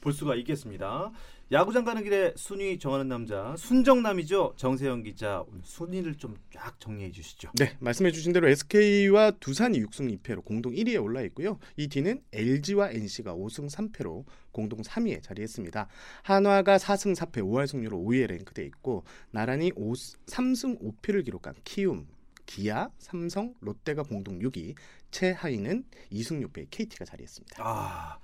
볼 0.00 0.12
수가 0.12 0.34
있겠습니다. 0.36 1.10
야구장 1.52 1.84
가는 1.84 2.02
길에 2.02 2.32
순위 2.36 2.78
정하는 2.78 3.06
남자 3.06 3.54
순정남이죠 3.56 4.54
정세영 4.56 5.04
기자 5.04 5.44
오늘 5.48 5.60
순위를 5.62 6.16
좀 6.16 6.36
쫙 6.56 6.80
정리해 6.80 7.12
주시죠. 7.12 7.50
네, 7.58 7.76
말씀해 7.80 8.10
주신 8.10 8.32
대로 8.32 8.48
SK와 8.48 9.32
두산이 9.32 9.80
6승 9.84 10.18
2패로 10.18 10.44
공동 10.44 10.72
1위에 10.72 11.00
올라 11.02 11.20
있고요. 11.22 11.58
이 11.76 11.86
뒤를 11.86 12.22
LG와 12.32 12.90
NC가 12.90 13.34
5승 13.34 13.70
3패로 13.70 14.24
공동 14.50 14.80
3위에 14.80 15.22
자리했습니다. 15.22 15.86
한화가 16.22 16.78
4승 16.78 17.14
4패 17.14 17.42
5할 17.42 17.66
승률로 17.66 17.98
5위에 17.98 18.26
랭크돼 18.26 18.64
있고 18.64 19.04
나란히 19.30 19.70
5, 19.76 19.92
3승 19.92 20.80
5패를 20.80 21.24
기록한 21.24 21.54
키움, 21.62 22.08
기아, 22.46 22.88
삼성, 22.98 23.54
롯데가 23.60 24.02
공동 24.02 24.38
6위, 24.38 24.74
최하위는 25.10 25.84
2승 26.10 26.44
6패의 26.48 26.66
KT가 26.70 27.04
자리했습니다. 27.04 27.62
아 27.64 28.18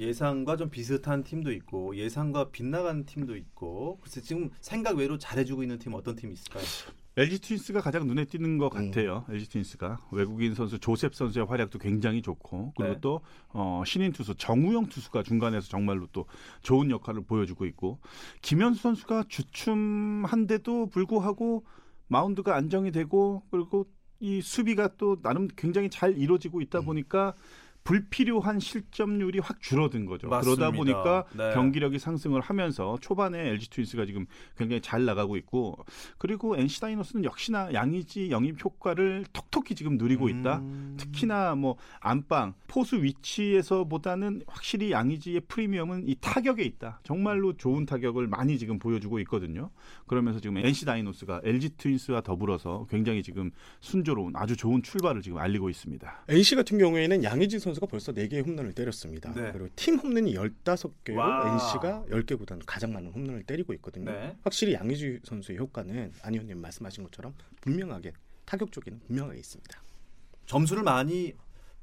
예상과 0.00 0.56
좀 0.56 0.70
비슷한 0.70 1.22
팀도 1.22 1.52
있고 1.52 1.94
예상과 1.94 2.50
빗나간 2.50 3.04
팀도 3.04 3.36
있고 3.36 3.98
그래서 4.00 4.20
지금 4.22 4.48
생각 4.60 4.96
외로 4.96 5.18
잘해주고 5.18 5.62
있는 5.62 5.78
팀 5.78 5.92
어떤 5.94 6.16
팀이 6.16 6.32
있을까요? 6.32 6.64
LG 7.16 7.40
트윈스가 7.40 7.82
가장 7.82 8.06
눈에 8.06 8.24
띄는 8.24 8.56
것 8.56 8.74
음. 8.76 8.90
같아요. 8.90 9.26
LG 9.28 9.50
트윈스가 9.50 10.08
외국인 10.12 10.54
선수 10.54 10.78
조셉 10.78 11.14
선수의 11.14 11.44
활약도 11.44 11.78
굉장히 11.78 12.22
좋고 12.22 12.72
그리고 12.76 12.94
네. 12.94 13.00
또 13.02 13.20
어, 13.50 13.82
신인 13.84 14.12
투수 14.12 14.34
정우영 14.36 14.86
투수가 14.86 15.22
중간에서 15.22 15.68
정말로 15.68 16.06
또 16.12 16.24
좋은 16.62 16.90
역할을 16.90 17.22
보여주고 17.24 17.66
있고 17.66 17.98
김현수 18.40 18.80
선수가 18.80 19.24
주춤한데도 19.28 20.86
불구하고 20.86 21.66
마운드가 22.06 22.56
안정이 22.56 22.90
되고 22.90 23.42
그리고 23.50 23.86
이 24.18 24.40
수비가 24.40 24.96
또 24.96 25.20
나름 25.20 25.48
굉장히 25.56 25.90
잘 25.90 26.16
이루어지고 26.16 26.58
음. 26.58 26.62
있다 26.62 26.80
보니까 26.80 27.34
불필요한 27.84 28.60
실점률이 28.60 29.38
확 29.40 29.60
줄어든 29.60 30.06
거죠. 30.06 30.28
그러다 30.28 30.70
맞습니다. 30.70 30.70
보니까 30.70 31.24
네. 31.36 31.52
경기력이 31.54 31.98
상승을 31.98 32.40
하면서 32.40 32.96
초반에 33.00 33.48
LG 33.48 33.70
트윈스가 33.70 34.06
지금 34.06 34.26
굉장히 34.56 34.80
잘 34.80 35.04
나가고 35.04 35.36
있고 35.38 35.76
그리고 36.18 36.56
NC 36.56 36.80
다이노스는 36.80 37.24
역시나 37.24 37.72
양의지 37.72 38.30
영입 38.30 38.62
효과를 38.64 39.24
톡톡히 39.32 39.74
지금 39.74 39.96
누리고 39.96 40.28
있다. 40.28 40.58
음. 40.58 40.96
특히나 40.98 41.54
뭐 41.54 41.76
안방 41.98 42.54
포수 42.68 43.02
위치에서보다는 43.02 44.42
확실히 44.46 44.92
양의지의 44.92 45.42
프리미엄은 45.48 46.08
이 46.08 46.14
타격에 46.20 46.62
있다. 46.62 47.00
정말로 47.02 47.56
좋은 47.56 47.86
타격을 47.86 48.28
많이 48.28 48.58
지금 48.58 48.78
보여주고 48.78 49.18
있거든요. 49.20 49.70
그러면서 50.06 50.38
지금 50.40 50.58
NC 50.58 50.84
다이노스가 50.84 51.40
LG 51.44 51.70
트윈스와 51.76 52.20
더불어서 52.20 52.86
굉장히 52.88 53.22
지금 53.22 53.50
순조로운 53.80 54.34
아주 54.36 54.56
좋은 54.56 54.82
출발을 54.82 55.22
지금 55.22 55.38
알리고 55.38 55.70
있습니다. 55.70 56.24
NC 56.28 56.56
같은 56.56 56.78
경우에는 56.78 57.24
양의지 57.24 57.58
선수 57.58 57.79
가 57.80 57.86
벌써 57.86 58.12
4개의 58.12 58.46
홈런을 58.46 58.72
때렸습니다. 58.72 59.32
네. 59.32 59.50
그리고 59.52 59.68
팀 59.74 59.98
홈런이 59.98 60.34
15개로 60.34 61.16
와. 61.16 61.52
NC가 61.52 62.04
10개보다는 62.10 62.62
가장 62.66 62.92
많은 62.92 63.10
홈런을 63.10 63.42
때리고 63.44 63.72
있거든요. 63.74 64.10
네. 64.10 64.36
확실히 64.42 64.74
양의지 64.74 65.20
선수의 65.24 65.58
효과는 65.58 66.12
안 66.22 66.34
의원님 66.34 66.60
말씀하신 66.60 67.04
것처럼 67.04 67.34
분명하게 67.62 68.12
타격 68.44 68.70
쪽에는 68.72 69.00
분명하게 69.06 69.38
있습니다. 69.38 69.82
점수를 70.46 70.82
많이 70.82 71.32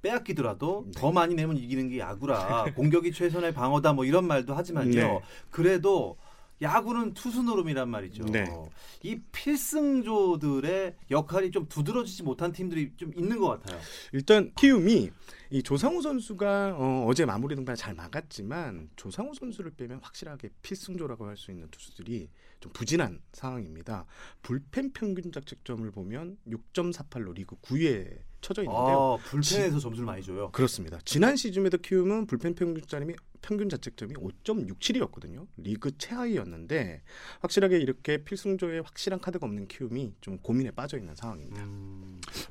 빼앗기더라도 0.01 0.85
네. 0.85 0.91
더 0.95 1.11
많이 1.11 1.33
내면 1.35 1.57
이기는 1.57 1.89
게 1.89 1.99
야구라 1.99 2.73
공격이 2.75 3.11
최선의 3.11 3.53
방어다 3.53 3.93
뭐 3.93 4.05
이런 4.05 4.25
말도 4.25 4.53
하지만요. 4.53 4.91
네. 4.91 5.21
그래도 5.49 6.17
야구는 6.61 7.13
투수 7.13 7.43
노름이란 7.43 7.89
말이죠. 7.89 8.25
네. 8.25 8.45
이 9.03 9.19
필승조들의 9.31 10.95
역할이 11.11 11.51
좀 11.51 11.67
두드러지지 11.67 12.23
못한 12.23 12.51
팀들이 12.51 12.93
좀 12.97 13.11
있는 13.15 13.39
것 13.39 13.47
같아요. 13.49 13.79
일단 14.11 14.51
키움이 14.55 15.11
이 15.49 15.63
조상우 15.63 16.01
선수가 16.01 16.75
어, 16.77 17.13
제 17.13 17.25
마무리 17.25 17.55
등판을 17.55 17.77
잘 17.77 17.93
막았지만 17.93 18.89
조상우 18.95 19.33
선수를 19.33 19.71
빼면 19.71 19.99
확실하게 20.01 20.49
필승조라고 20.61 21.25
할 21.25 21.37
수 21.37 21.51
있는 21.51 21.69
투수들이 21.69 22.29
좀 22.59 22.71
부진한 22.73 23.21
상황입니다. 23.33 24.05
불펜 24.41 24.91
평균 24.91 25.31
자책점을 25.31 25.89
보면 25.91 26.37
6.48로 26.47 27.35
리그 27.35 27.55
9위에 27.57 28.17
처져 28.41 28.63
있는데요. 28.63 29.17
아, 29.19 29.23
불펜에서 29.23 29.79
점수를 29.79 30.05
많이 30.05 30.23
줘요. 30.23 30.51
그렇습니다. 30.51 30.99
지난 31.05 31.35
시즌에도 31.35 31.77
키움은 31.77 32.27
불펜 32.27 32.55
평균점이 32.55 33.15
평균 33.41 33.69
자책점이 33.69 34.15
5.67이었거든요. 34.15 35.47
리그 35.57 35.97
최하위였는데 35.97 37.03
확실하게 37.41 37.79
이렇게 37.79 38.23
필승조에 38.23 38.79
확실한 38.79 39.19
카드가 39.19 39.45
없는 39.45 39.67
키움이 39.67 40.15
좀 40.21 40.37
고민에 40.39 40.71
빠져 40.71 40.97
있는 40.97 41.15
상황입니다. 41.15 41.63
음, 41.63 41.96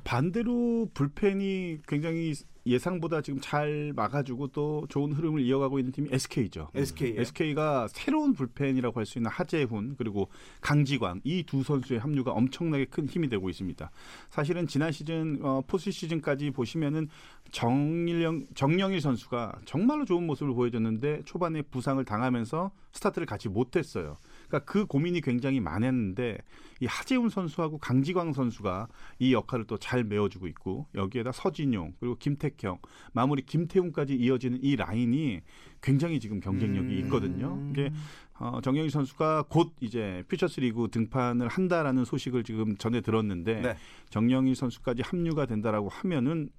반대로 0.07 0.87
불펜이 0.93 1.79
굉장히 1.85 2.33
예상보다 2.65 3.21
지금 3.21 3.39
잘 3.41 3.91
막아주고 3.93 4.47
또 4.47 4.85
좋은 4.89 5.11
흐름을 5.11 5.41
이어가고 5.41 5.79
있는 5.79 5.91
팀이 5.91 6.09
SK죠. 6.11 6.69
SK 6.75 7.11
예요? 7.13 7.21
SK가 7.21 7.87
새로운 7.89 8.33
불펜이라고 8.33 8.97
할 8.99 9.05
수 9.05 9.17
있는 9.19 9.29
하재훈 9.29 9.95
그리고 9.97 10.29
강지광 10.61 11.19
이 11.25 11.43
두 11.43 11.61
선수의 11.63 11.99
합류가 11.99 12.31
엄청나게 12.31 12.85
큰 12.85 13.05
힘이 13.07 13.27
되고 13.27 13.49
있습니다. 13.49 13.89
사실은 14.29 14.65
지난 14.67 14.91
시즌 14.93 15.39
어, 15.41 15.61
포스 15.67 15.91
시즌까지 15.91 16.51
보시면은 16.51 17.09
정일영 17.51 18.47
정영일 18.55 19.01
선수가 19.01 19.59
정말로 19.65 20.05
좋은 20.05 20.25
모습을 20.25 20.53
보여줬는데 20.53 21.23
초반에 21.25 21.61
부상을 21.63 22.03
당하면서 22.05 22.71
스타트를 22.93 23.25
같이 23.25 23.49
못했어요. 23.49 24.17
그러니까 24.47 24.71
그 24.71 24.85
고민이 24.85 25.21
굉장히 25.21 25.59
많았는데 25.59 26.37
이 26.81 26.85
하재훈 26.85 27.29
선수하고 27.29 27.77
강지광 27.79 28.33
선수가 28.33 28.87
이 29.19 29.33
역할을 29.33 29.65
또 29.65 29.77
잘 29.77 30.03
메워주고 30.03 30.47
있고 30.47 30.87
여기에다 30.95 31.31
서진용 31.31 31.93
그리고 31.99 32.15
김택형 32.15 32.79
마무리 33.13 33.43
김태훈까지 33.43 34.15
이어지는 34.15 34.59
이 34.61 34.75
라인이 34.75 35.41
굉장히 35.81 36.19
지금 36.19 36.39
경쟁력이 36.39 36.87
음. 36.87 37.05
있거든요. 37.05 37.67
이게 37.71 37.91
어, 38.39 38.59
정영희 38.61 38.89
선수가 38.89 39.45
곧 39.49 39.73
이제 39.79 40.23
퓨처스리그 40.27 40.89
등판을 40.91 41.47
한다라는 41.47 42.05
소식을 42.05 42.43
지금 42.43 42.77
전해 42.77 43.01
들었는데 43.01 43.61
네. 43.61 43.77
정영희 44.09 44.53
선수까지 44.55 45.01
합류가 45.01 45.45
된다라고 45.47 45.89
하면은 45.89 46.49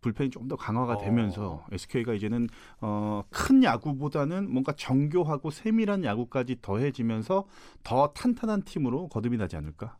불펜이 0.00 0.30
좀 0.30 0.48
더 0.48 0.56
강화가 0.56 0.94
어. 0.94 0.98
되면서 0.98 1.64
SK가 1.70 2.14
이제는 2.14 2.48
어, 2.80 3.22
큰 3.30 3.62
야구보다는 3.62 4.50
뭔가 4.50 4.72
정교하고 4.72 5.50
세밀한 5.52 6.02
야구까지 6.04 6.56
더해지면서 6.60 7.46
더 7.84 8.12
탄탄한 8.12 8.62
팀으로 8.62 9.06
거듭이 9.08 9.36
나지 9.36 9.54
않을까? 9.56 9.96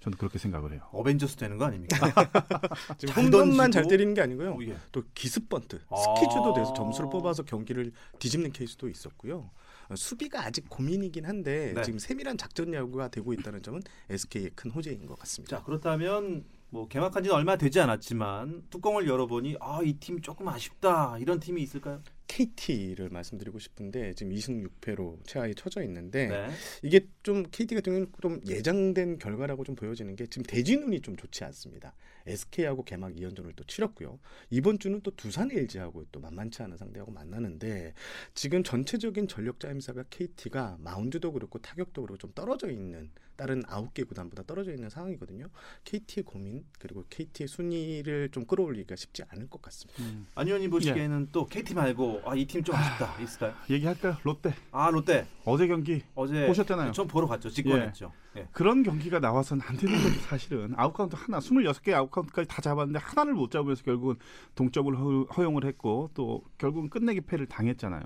저는 0.00 0.16
그렇게 0.16 0.38
생각을 0.38 0.72
해요. 0.72 0.80
어벤져스 0.92 1.36
되는 1.36 1.58
거 1.58 1.64
아닙니까? 1.66 1.96
지금 2.96 3.14
잘 3.14 3.24
홈런만 3.24 3.70
잘. 3.72 3.86
때리는 3.88 4.14
게 4.14 4.20
아니고요. 4.22 4.52
어, 4.52 4.58
예. 4.62 4.76
또 4.92 5.02
기습 5.14 5.48
번트, 5.48 5.80
아. 5.90 5.96
스키즈도 5.96 6.54
돼서 6.54 6.72
점수를 6.74 7.10
뽑아서 7.10 7.42
경기를 7.42 7.92
뒤집는 8.18 8.52
케이스도 8.52 8.88
있었고요. 8.88 9.50
어, 9.88 9.96
수비가 9.96 10.44
아직 10.44 10.68
고민이긴 10.68 11.24
한데 11.26 11.72
네. 11.74 11.82
지금 11.82 11.98
세밀한 11.98 12.38
작전 12.38 12.72
야구가 12.74 13.08
되고 13.08 13.32
있다는 13.32 13.62
점은 13.62 13.82
SK의 14.10 14.50
큰 14.54 14.70
호재인 14.70 15.06
것 15.06 15.18
같습니다. 15.20 15.58
자 15.58 15.62
그렇다면 15.64 16.44
뭐 16.70 16.88
개막한 16.88 17.22
지는 17.22 17.36
얼마 17.36 17.56
되지 17.56 17.80
않았지만 17.80 18.64
뚜껑을 18.70 19.06
열어보니 19.06 19.56
아 19.60 19.80
이 19.82 19.98
팀 20.00 20.20
조금 20.20 20.48
아쉽다 20.48 21.18
이런 21.18 21.38
팀이 21.40 21.62
있을까요? 21.62 22.02
KT를 22.26 23.08
말씀드리고 23.10 23.58
싶은데 23.58 24.14
지금 24.14 24.32
2승 24.32 24.66
6패로 24.80 25.18
최하에 25.24 25.54
처져 25.54 25.82
있는데 25.84 26.28
네. 26.28 26.50
이게 26.82 27.06
좀 27.22 27.44
KT 27.50 27.74
같은 27.74 27.92
경우는 27.92 28.12
좀 28.20 28.40
예정된 28.46 29.18
결과라고 29.18 29.64
좀 29.64 29.74
보여지는 29.74 30.16
게 30.16 30.26
지금 30.26 30.44
대진운이 30.44 31.00
좀 31.00 31.16
좋지 31.16 31.44
않습니다. 31.44 31.94
SK하고 32.26 32.84
개막 32.84 33.14
2연전을 33.14 33.54
또 33.54 33.64
치렀고요. 33.64 34.18
이번 34.50 34.78
주는 34.78 35.00
또 35.02 35.10
두산 35.12 35.50
LG하고 35.50 36.04
또 36.10 36.20
만만치 36.20 36.62
않은 36.62 36.76
상대하고 36.76 37.12
만나는데 37.12 37.94
지금 38.34 38.62
전체적인 38.62 39.28
전력 39.28 39.60
짜임새가 39.60 40.04
KT가 40.10 40.76
마운드도 40.80 41.32
그렇고 41.32 41.58
타격도 41.58 42.02
그렇고 42.02 42.18
좀 42.18 42.32
떨어져 42.34 42.70
있는 42.70 43.10
다른 43.36 43.62
아홉 43.66 43.92
개 43.94 44.02
구단보다 44.02 44.42
떨어져 44.44 44.72
있는 44.72 44.88
상황이거든요. 44.88 45.48
KT의 45.84 46.24
고민 46.24 46.64
그리고 46.78 47.04
KT의 47.10 47.46
순위를 47.48 48.30
좀 48.30 48.46
끌어올리기가 48.46 48.96
쉽지 48.96 49.22
않을 49.28 49.48
것 49.48 49.60
같습니다. 49.62 50.02
안 50.34 50.46
위원님 50.46 50.70
보시기에는 50.70 51.28
또 51.32 51.46
KT 51.46 51.74
말고 51.74 52.15
아 52.24 52.34
이 52.34 52.46
팀 52.46 52.62
좀 52.64 52.74
아쉽다 52.74 53.14
있을까요? 53.20 53.54
얘기할까요? 53.70 54.16
롯데 54.22 54.54
아 54.72 54.90
롯데 54.90 55.26
어제 55.44 55.66
경기 55.66 56.02
어제 56.14 56.46
보셨잖아요. 56.46 56.92
전 56.92 57.06
보러 57.06 57.26
갔죠. 57.26 57.48
직관했죠. 57.50 58.12
예. 58.14 58.25
그런 58.52 58.82
경기가 58.82 59.18
나와서는 59.20 59.62
안 59.66 59.76
되는 59.76 59.94
거죠 59.96 60.18
사실은 60.20 60.72
아웃카운트 60.76 61.16
하나 61.18 61.38
26개 61.38 61.92
아웃카운트까지 61.92 62.48
다 62.48 62.60
잡았는데 62.62 62.98
하나를 62.98 63.34
못 63.34 63.50
잡으면서 63.50 63.82
결국은 63.82 64.16
동점을 64.54 64.94
허- 64.98 65.24
허용을 65.36 65.64
했고 65.64 66.10
또 66.14 66.42
결국은 66.58 66.88
끝내기 66.88 67.20
패를 67.22 67.46
당했잖아요 67.46 68.02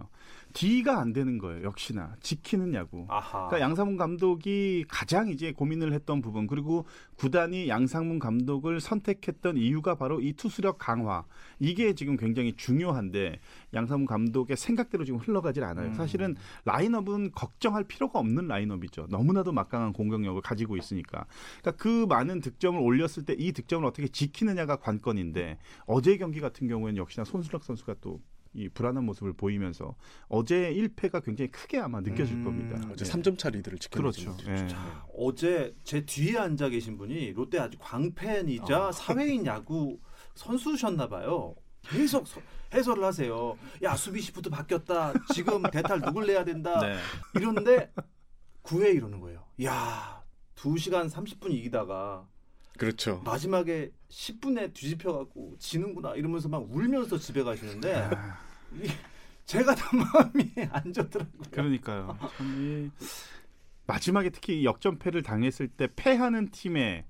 D가 0.52 0.98
안 1.00 1.12
되는 1.12 1.38
거예요 1.38 1.62
역시나 1.64 2.16
지키는 2.20 2.74
야구 2.74 3.06
아하. 3.08 3.48
그러니까 3.48 3.60
양상문 3.60 3.96
감독이 3.96 4.84
가장 4.88 5.28
이제 5.28 5.52
고민을 5.52 5.92
했던 5.92 6.20
부분 6.20 6.46
그리고 6.46 6.86
구단이 7.16 7.68
양상문 7.68 8.18
감독을 8.18 8.80
선택했던 8.80 9.56
이유가 9.56 9.94
바로 9.94 10.20
이 10.20 10.32
투수력 10.32 10.78
강화 10.78 11.24
이게 11.60 11.94
지금 11.94 12.16
굉장히 12.16 12.52
중요한데 12.54 13.38
양상문 13.74 14.06
감독의 14.06 14.56
생각대로 14.56 15.04
지금 15.04 15.20
흘러가질 15.20 15.62
않아요. 15.64 15.88
음. 15.88 15.94
사실은 15.94 16.34
라인업은 16.64 17.32
걱정할 17.32 17.84
필요가 17.84 18.18
없는 18.18 18.48
라인업이죠. 18.48 19.06
너무나도 19.10 19.52
막강한 19.52 19.92
공격 19.92 20.19
력을 20.24 20.40
가지고 20.42 20.76
있으니까. 20.76 21.26
그러니까 21.60 21.82
그 21.82 22.06
많은 22.08 22.40
득점을 22.40 22.80
올렸을 22.80 23.24
때 23.26 23.34
이 23.38 23.52
득점을 23.52 23.86
어떻게 23.86 24.08
지키느냐가 24.08 24.76
관건인데 24.76 25.58
어제 25.86 26.16
경기 26.16 26.40
같은 26.40 26.68
경우에는 26.68 26.96
역시나 26.98 27.24
손수락 27.24 27.64
선수가 27.64 27.94
또이 28.00 28.68
불안한 28.74 29.04
모습을 29.04 29.32
보이면서 29.32 29.94
어제 30.28 30.72
1패가 30.74 31.24
굉장히 31.24 31.50
크게 31.50 31.78
아마 31.78 32.00
느껴질 32.00 32.36
음, 32.36 32.44
겁니다. 32.44 32.80
어제 32.92 33.04
네. 33.04 33.10
3점 33.12 33.38
차 33.38 33.48
리드를 33.50 33.78
지켜내신 33.78 34.24
그렇죠. 34.24 34.36
분들이죠. 34.44 34.64
예. 34.64 34.68
자, 34.68 35.04
어제 35.16 35.74
제 35.84 36.04
뒤에 36.04 36.36
앉아 36.38 36.68
계신 36.70 36.98
분이 36.98 37.32
롯데 37.32 37.58
아주 37.58 37.78
광팬이자 37.80 38.86
아. 38.88 38.92
사회인 38.92 39.46
야구 39.46 39.98
선수셨나 40.34 41.08
봐요. 41.08 41.54
계속 41.82 42.26
서- 42.26 42.42
해설을 42.74 43.02
하세요. 43.04 43.56
야 43.82 43.96
수비 43.96 44.20
시프트 44.20 44.50
바뀌었다. 44.50 45.12
지금 45.34 45.62
대탈 45.72 46.00
누굴 46.02 46.26
내야 46.26 46.44
된다. 46.44 46.78
네. 46.80 46.96
이런데 47.34 47.90
9회 48.62 48.94
이러는 48.94 49.18
거예요. 49.20 49.44
야 49.64 50.22
2시간 50.56 51.10
30분 51.10 51.50
이기다가 51.52 52.26
그렇죠. 52.78 53.20
마지막에 53.24 53.90
10분에 54.08 54.72
뒤집혀 54.72 55.12
갖고 55.12 55.54
지는구나 55.58 56.14
이러면서 56.14 56.48
막 56.48 56.64
울면서 56.70 57.18
집에 57.18 57.42
가시는데 57.42 57.94
아, 57.94 58.38
이- 58.74 58.88
제가 59.44 59.74
다 59.74 59.90
마음이 59.96 60.52
안 60.70 60.92
좋더라고요. 60.92 61.42
그러니까요. 61.50 62.16
참 62.36 62.46
이, 62.58 62.90
마지막에 63.86 64.30
특히 64.30 64.64
역전패를 64.64 65.22
당했을 65.22 65.68
때 65.68 65.88
패하는 65.94 66.50
팀의 66.52 67.04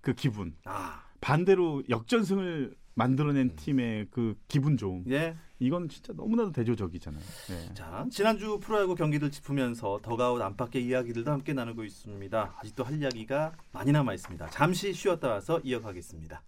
그 0.00 0.14
기분, 0.14 0.56
아, 0.64 1.04
반대로 1.20 1.82
역전승을 1.88 2.74
만들어낸 2.94 3.54
팀의 3.56 4.08
그 4.10 4.34
기분 4.48 4.76
좋음, 4.76 5.04
예. 5.08 5.36
이건 5.58 5.88
진짜 5.88 6.12
너무나도 6.12 6.52
대조적이잖아요. 6.52 7.22
네. 7.48 7.74
자, 7.74 8.04
지난주 8.10 8.58
프로야구 8.58 8.94
경기를 8.94 9.30
짚으면서 9.30 10.00
더가웃 10.02 10.42
안팎의 10.42 10.84
이야기들도 10.84 11.30
함께 11.30 11.52
나누고 11.52 11.84
있습니다. 11.84 12.56
아직도 12.58 12.84
할 12.84 13.00
이야기가 13.00 13.52
많이 13.70 13.92
남아 13.92 14.14
있습니다. 14.14 14.48
잠시 14.50 14.92
쉬었다 14.92 15.28
와서 15.28 15.60
이어가겠습니다. 15.62 16.42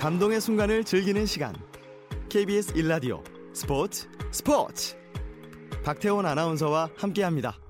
감동의 0.00 0.40
순간을 0.40 0.84
즐기는 0.84 1.26
시간 1.26 1.54
KBS 2.30 2.72
1라디오 2.72 3.22
스포츠 3.54 4.08
스포츠 4.30 4.96
박태원 5.84 6.24
아나운서와 6.24 6.90
함께합니다. 6.96 7.69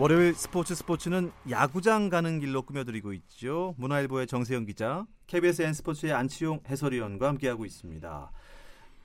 월요일 0.00 0.32
스포츠 0.32 0.76
스포츠는 0.76 1.32
야구장 1.50 2.08
가는 2.08 2.38
길로 2.38 2.62
꾸며드리고 2.62 3.12
있죠. 3.14 3.74
문화일보의 3.78 4.28
정세영 4.28 4.64
기자, 4.64 5.04
KBS 5.26 5.62
N 5.62 5.72
스포츠의 5.74 6.12
안치용 6.12 6.60
해설위원과 6.68 7.26
함께하고 7.26 7.64
있습니다. 7.64 8.30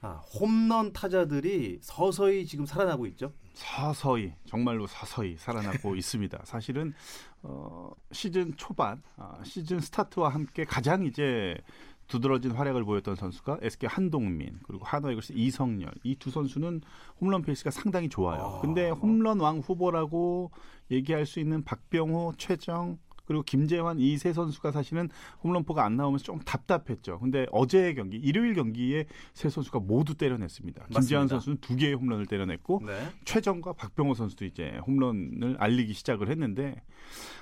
아, 0.02 0.08
홈런 0.40 0.94
타자들이 0.94 1.80
서서히 1.82 2.46
지금 2.46 2.68
살아나고 2.68 3.08
있죠. 3.08 3.34
서서히 3.56 4.34
정말로 4.46 4.86
서서히 4.86 5.36
살아나고 5.38 5.96
있습니다. 5.98 6.42
사실은 6.44 6.94
어, 7.42 7.90
시즌 8.12 8.56
초반 8.56 9.02
아, 9.18 9.40
시즌 9.44 9.80
스타트와 9.80 10.30
함께 10.30 10.64
가장 10.64 11.06
이제 11.06 11.58
두드러진 12.08 12.52
활약을 12.52 12.84
보였던 12.84 13.16
선수가 13.16 13.60
SK 13.62 13.90
한동민 13.90 14.60
그리고 14.64 14.86
한화이글스 14.86 15.34
이성열 15.36 15.92
이 16.04 16.16
두 16.16 16.30
선수는 16.32 16.82
홈런 17.20 17.42
페이스가 17.42 17.72
상당히 17.72 18.08
좋아요. 18.10 18.42
아. 18.42 18.62
근데 18.62 18.90
홈런 18.90 19.40
왕 19.40 19.60
후보라고 19.60 20.52
얘기할 20.92 21.26
수 21.26 21.40
있는 21.40 21.64
박병호, 21.64 22.34
최정 22.38 22.98
그리고 23.26 23.44
김재환 23.44 24.00
이 24.00 24.18
세 24.18 24.34
선수가 24.34 24.72
사실은 24.72 25.10
홈런포가 25.44 25.84
안 25.84 25.96
나오면서 25.96 26.24
좀 26.26 26.40
답답했죠. 26.40 27.20
근데 27.20 27.46
어제의 27.52 27.96
경기 27.96 28.18
일요일 28.18 28.54
경기에 28.54 29.06
세 29.34 29.50
선수가 29.50 29.80
모두 29.80 30.16
때려냈습니다. 30.16 30.86
김재환 30.88 31.24
맞습니다. 31.24 31.28
선수는 31.36 31.58
두 31.62 31.76
개의 31.76 31.94
홈런을 31.96 32.26
때려냈고 32.26 32.82
네. 32.86 33.10
최정과 33.26 33.74
박병호 33.74 34.14
선수도 34.14 34.46
이제 34.46 34.78
홈런을 34.86 35.56
알리기 35.60 35.94
시작을 35.94 36.30
했는데 36.30 36.82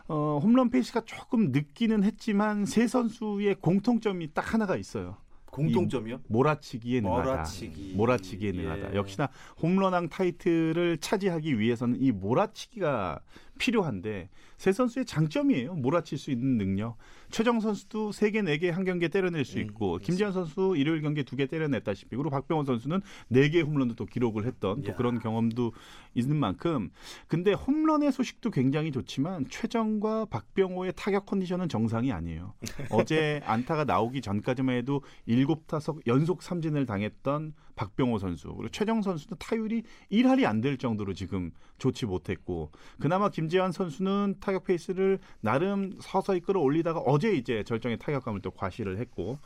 어, 0.08 0.40
홈런 0.42 0.70
페이스가 0.70 1.02
조금 1.06 1.52
늦기는 1.52 2.04
했지만 2.04 2.66
세 2.66 2.88
선수의 2.88 3.56
공통점이 3.56 4.34
딱 4.34 4.54
하나가 4.54 4.76
있어요. 4.78 5.18
공통점이요? 5.52 6.22
몰아치기에 6.30 7.02
능하다. 7.02 7.24
몰아치기. 7.24 7.94
몰아치기에 7.98 8.52
능하다. 8.54 8.92
예. 8.94 8.96
역시나 8.96 9.28
홈런왕 9.62 10.08
타이틀을 10.08 10.98
차지하기 11.00 11.60
위해서는 11.60 11.98
이 12.02 12.12
몰아치기가 12.14 13.20
필요한데 13.60 14.30
세 14.62 14.72
선수의 14.72 15.08
장점이에요. 15.08 15.74
몰아칠 15.74 16.20
수 16.20 16.30
있는 16.30 16.60
능력. 16.60 16.96
최정 17.32 17.60
선수도 17.60 18.12
세 18.12 18.30
개, 18.32 18.42
네 18.42 18.58
개 18.58 18.70
한 18.72 18.84
경기에 18.84 19.08
때려낼 19.10 19.46
수 19.46 19.58
음, 19.60 19.64
있고. 19.66 19.98
김재환 19.98 20.32
선수 20.34 20.76
일요일 20.78 21.02
경기에 21.02 21.24
두 21.24 21.36
개 21.36 21.46
때려냈다시피 21.48 22.10
그리고 22.16 22.30
박병호 22.30 22.64
선수는 22.66 23.02
네 23.30 23.50
개 23.50 23.62
홈런도 23.62 23.96
또 23.96 24.06
기록을 24.06 24.46
했던 24.46 24.82
또 24.84 24.92
야. 24.92 24.96
그런 24.96 25.20
경험도 25.20 25.74
있는 26.14 26.36
만큼 26.38 26.90
근데 27.28 27.54
홈런의 27.54 28.12
소식도 28.12 28.52
굉장히 28.52 28.92
좋지만 28.92 29.46
최정과 29.50 30.26
박병호의 30.26 30.94
타격 30.96 31.26
컨디션은 31.26 31.70
정상이 31.70 32.12
아니에요. 32.12 32.54
어제 32.92 33.42
안타가 33.46 33.84
나오기 33.86 34.22
전까지만 34.22 34.76
해도 34.76 35.02
일곱 35.26 35.68
타석 35.68 36.06
연속 36.08 36.44
삼진을 36.44 36.86
당했던 36.86 37.54
박병호 37.76 38.20
선수 38.20 38.50
그리고 38.50 38.70
최정 38.70 39.02
선수도 39.02 39.36
타율이 39.36 39.84
1할이 40.12 40.46
안 40.46 40.62
될 40.62 40.78
정도로 40.78 41.14
지금 41.16 41.50
좋지 41.80 42.06
못했고 42.06 42.72
그나마 43.00 43.30
김재환 43.30 43.72
선수는 43.72 44.36
타격 44.40 44.66
페이스를 44.66 45.18
나름 45.40 45.94
서서히 46.00 46.40
끌어올리다가 46.42 47.00
어제 47.00 47.21
이제 47.30 47.64
절정의 47.64 47.98
타격감을 48.00 48.42
또 48.42 48.52
과시를 48.52 48.98
했고 49.00 49.40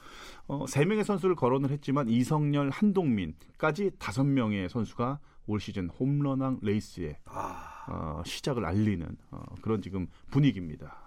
어, 0.48 0.66
세 0.68 0.86
명의 0.86 1.04
선수를 1.04 1.36
거론을 1.36 1.72
했지만 1.72 2.10
이성열, 2.10 2.70
한동민까지 2.70 3.92
다섯 4.00 4.24
명의 4.24 4.70
선수가 4.70 5.20
올 5.48 5.60
시즌 5.60 5.90
홈런왕 5.90 6.60
레이스에 6.62 7.20
아, 7.26 7.86
어, 7.88 8.24
시작을 8.26 8.66
알리는 8.66 9.18
어, 9.32 9.44
그런 9.62 9.82
지금 9.82 10.08
분위기입니다. 10.32 11.06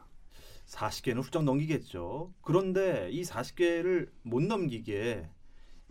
40개는 0.66 1.22
훌쩍 1.22 1.44
넘기겠죠. 1.44 2.32
그런데 2.42 3.08
이 3.10 3.22
40개를 3.22 4.10
못 4.22 4.42
넘기기에 4.42 5.30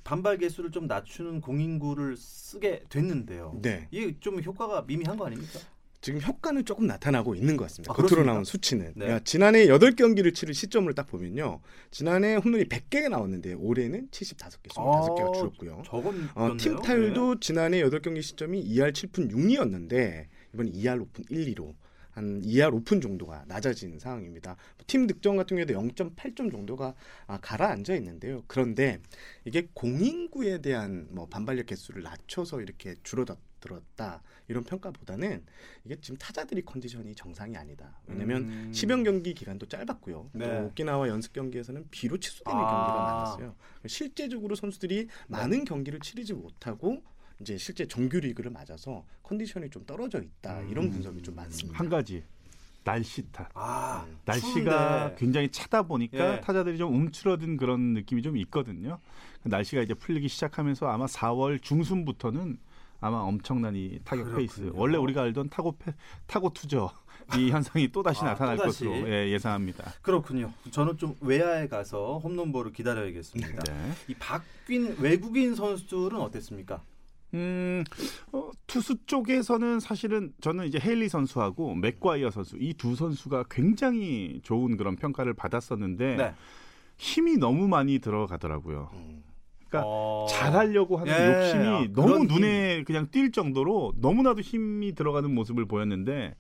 반발 0.04 0.38
개수를 0.38 0.72
좀 0.72 0.88
낮추는 0.88 1.42
공인구를 1.42 2.16
쓰게 2.16 2.84
됐는데요. 2.88 3.60
네. 3.62 3.90
이게 3.92 4.18
좀 4.20 4.42
효과가 4.42 4.84
미미한 4.84 5.18
거 5.18 5.26
아닙니까? 5.26 5.60
지금 6.08 6.22
효과는 6.22 6.64
조금 6.64 6.88
나타나고 6.88 7.36
있는 7.36 7.58
것 7.58 7.66
같습니다. 7.66 7.92
아, 7.92 7.94
겉으로 7.94 8.08
그렇습니까? 8.08 8.32
나온 8.32 8.46
수치는. 8.46 8.94
네. 8.96 9.10
야, 9.10 9.20
지난해 9.20 9.68
8경기를 9.68 10.34
치를 10.34 10.54
시점을 10.54 10.94
딱 10.94 11.06
보면요. 11.08 11.60
지난해 11.92 12.36
홈런이 12.36 12.70
100개가 12.70 13.10
나왔는데 13.10 13.56
올해는 13.56 14.08
75개, 14.10 14.70
25개가 14.70 15.30
아, 15.30 15.32
줄었고요. 15.34 15.82
저건 15.86 16.30
어, 16.34 16.56
팀 16.56 16.82
타율도 16.82 17.42
지난해 17.42 17.84
8경기 17.84 18.22
시점이 18.22 18.64
2할 18.74 18.94
7푼 18.94 19.30
6리였는데 19.30 20.28
이번 20.54 20.72
2할 20.72 21.06
5푼 21.06 21.30
1, 21.30 21.54
2로 21.56 21.76
한 22.12 22.42
2할 22.42 22.72
5푼 22.72 23.02
정도가 23.02 23.44
낮아진 23.50 24.00
상황입니다. 24.00 24.56
팀 24.88 25.08
득점 25.08 25.36
같은 25.36 25.58
경우에도 25.58 25.74
0.8점 25.74 26.50
정도가 26.50 26.96
아, 27.28 27.38
가라앉아 27.42 27.94
있는데요. 27.96 28.46
그런데 28.48 29.02
이게 29.44 29.68
공인구에 29.74 30.62
대한 30.62 31.08
뭐 31.12 31.28
반발력 31.28 31.66
개수를 31.66 32.04
낮춰서 32.04 32.62
이렇게 32.62 32.96
줄어 33.04 33.26
들었다 33.60 34.22
이런 34.48 34.64
평가보다는 34.64 35.44
이게 35.86 36.00
지금 36.02 36.18
타자들이 36.18 36.64
컨디션이 36.64 37.16
정상이 37.16 37.56
아니다. 37.58 38.00
왜냐하면 38.06 38.44
음. 38.44 38.72
10여 38.74 39.04
경기 39.04 39.34
기간도 39.34 39.68
짧았고요. 39.68 40.30
네. 40.34 40.46
또 40.46 40.66
오키나와 40.68 41.08
연습 41.10 41.34
경기에서는 41.34 41.88
비로 41.92 42.18
취소되는 42.18 42.60
아. 42.60 42.64
네. 42.64 42.72
경기가 42.72 43.04
많았어요. 43.14 43.56
실제적으로 43.88 44.56
선수들이 44.56 45.08
많은 45.28 45.66
경기를 45.66 46.00
치르지 46.00 46.34
못하고 46.34 47.04
이제 47.42 47.58
실제 47.58 47.88
정규 47.88 48.20
리그를 48.20 48.52
맞아서 48.52 49.06
컨디션이 49.24 49.70
좀 49.70 49.86
떨어져 49.86 50.22
있다 50.22 50.62
이런 50.62 50.86
음. 50.86 50.92
분석이 50.92 51.22
좀 51.22 51.36
많습니다. 51.36 51.78
한 51.78 51.90
가지 51.90 52.24
날씨 52.84 53.30
탓. 53.34 53.50
아, 53.54 54.06
음. 54.08 54.18
날씨가 54.24 55.00
추운데. 55.00 55.16
굉장히 55.18 55.50
차다 55.50 55.84
보니까 55.84 56.38
예. 56.38 56.42
타자들이 56.42 56.78
좀 56.78 56.96
움츠러든 56.96 57.58
그런 57.58 57.94
느낌이 57.94 58.22
좀 58.22 58.38
있거든요. 58.38 59.00
날씨가 59.44 59.82
이제 59.82 59.94
풀리기 59.94 60.30
시작하면서 60.30 60.88
아마 60.88 61.06
4월 61.06 61.62
중순부터는 61.62 62.58
아마 63.00 63.18
엄청난 63.20 63.76
이 63.76 64.00
타격 64.04 64.36
페이스. 64.36 64.62
그렇군요. 64.62 64.82
원래 64.82 64.98
우리가 64.98 65.22
알던 65.24 65.50
타고 65.50 65.76
페, 65.78 65.94
타고 66.26 66.50
투저 66.52 66.92
이 67.38 67.50
현상이 67.52 67.90
또 67.92 68.02
다시 68.04 68.22
아, 68.22 68.28
나타날 68.30 68.58
또다시. 68.58 68.86
것으로 68.86 69.08
예, 69.10 69.32
예상합니다. 69.32 69.94
그렇군요. 70.02 70.52
저는 70.72 70.98
좀 70.98 71.16
외야에 71.22 71.68
가서 71.68 72.20
홈런볼을 72.20 72.74
기다려야겠습니다. 72.74 73.64
네. 73.64 73.92
이 74.08 74.14
바뀐 74.16 74.96
외국인 75.00 75.56
선수들은 75.56 76.20
어땠습니까? 76.20 76.82
음, 77.34 77.84
어, 78.32 78.50
투수 78.68 78.96
쪽에서는 79.06 79.82
사실은 79.82 80.32
저는 80.40 80.66
이제 80.66 80.80
헤일리 80.80 81.10
선수하고 81.10 81.76
맥과이어 81.76 82.32
선수 82.32 82.56
이 82.58 82.74
두 82.74 82.96
선수가 82.96 83.46
굉장히 83.52 84.40
좋은 84.44 84.78
그런 84.78 84.96
평가를 84.96 85.34
받았었는데 85.34 86.16
네. 86.16 86.34
힘이 86.98 87.38
너무 87.38 87.68
많이 87.68 88.00
들어가더라고요. 88.00 88.90
음. 88.94 89.24
그러니까 89.68 89.84
어, 89.86 90.26
잘하려고 90.30 90.98
하는 90.98 91.14
예, 91.14 91.28
욕심이 91.28 91.68
아, 91.68 91.88
너무 91.94 92.26
눈에 92.26 92.84
그냥 92.84 93.08
띌 93.08 93.34
정도로 93.34 93.94
너무나도 93.98 94.42
힘이 94.42 94.96
들어가는 94.96 95.34
모습을 95.34 95.66
보였는데 95.66 96.36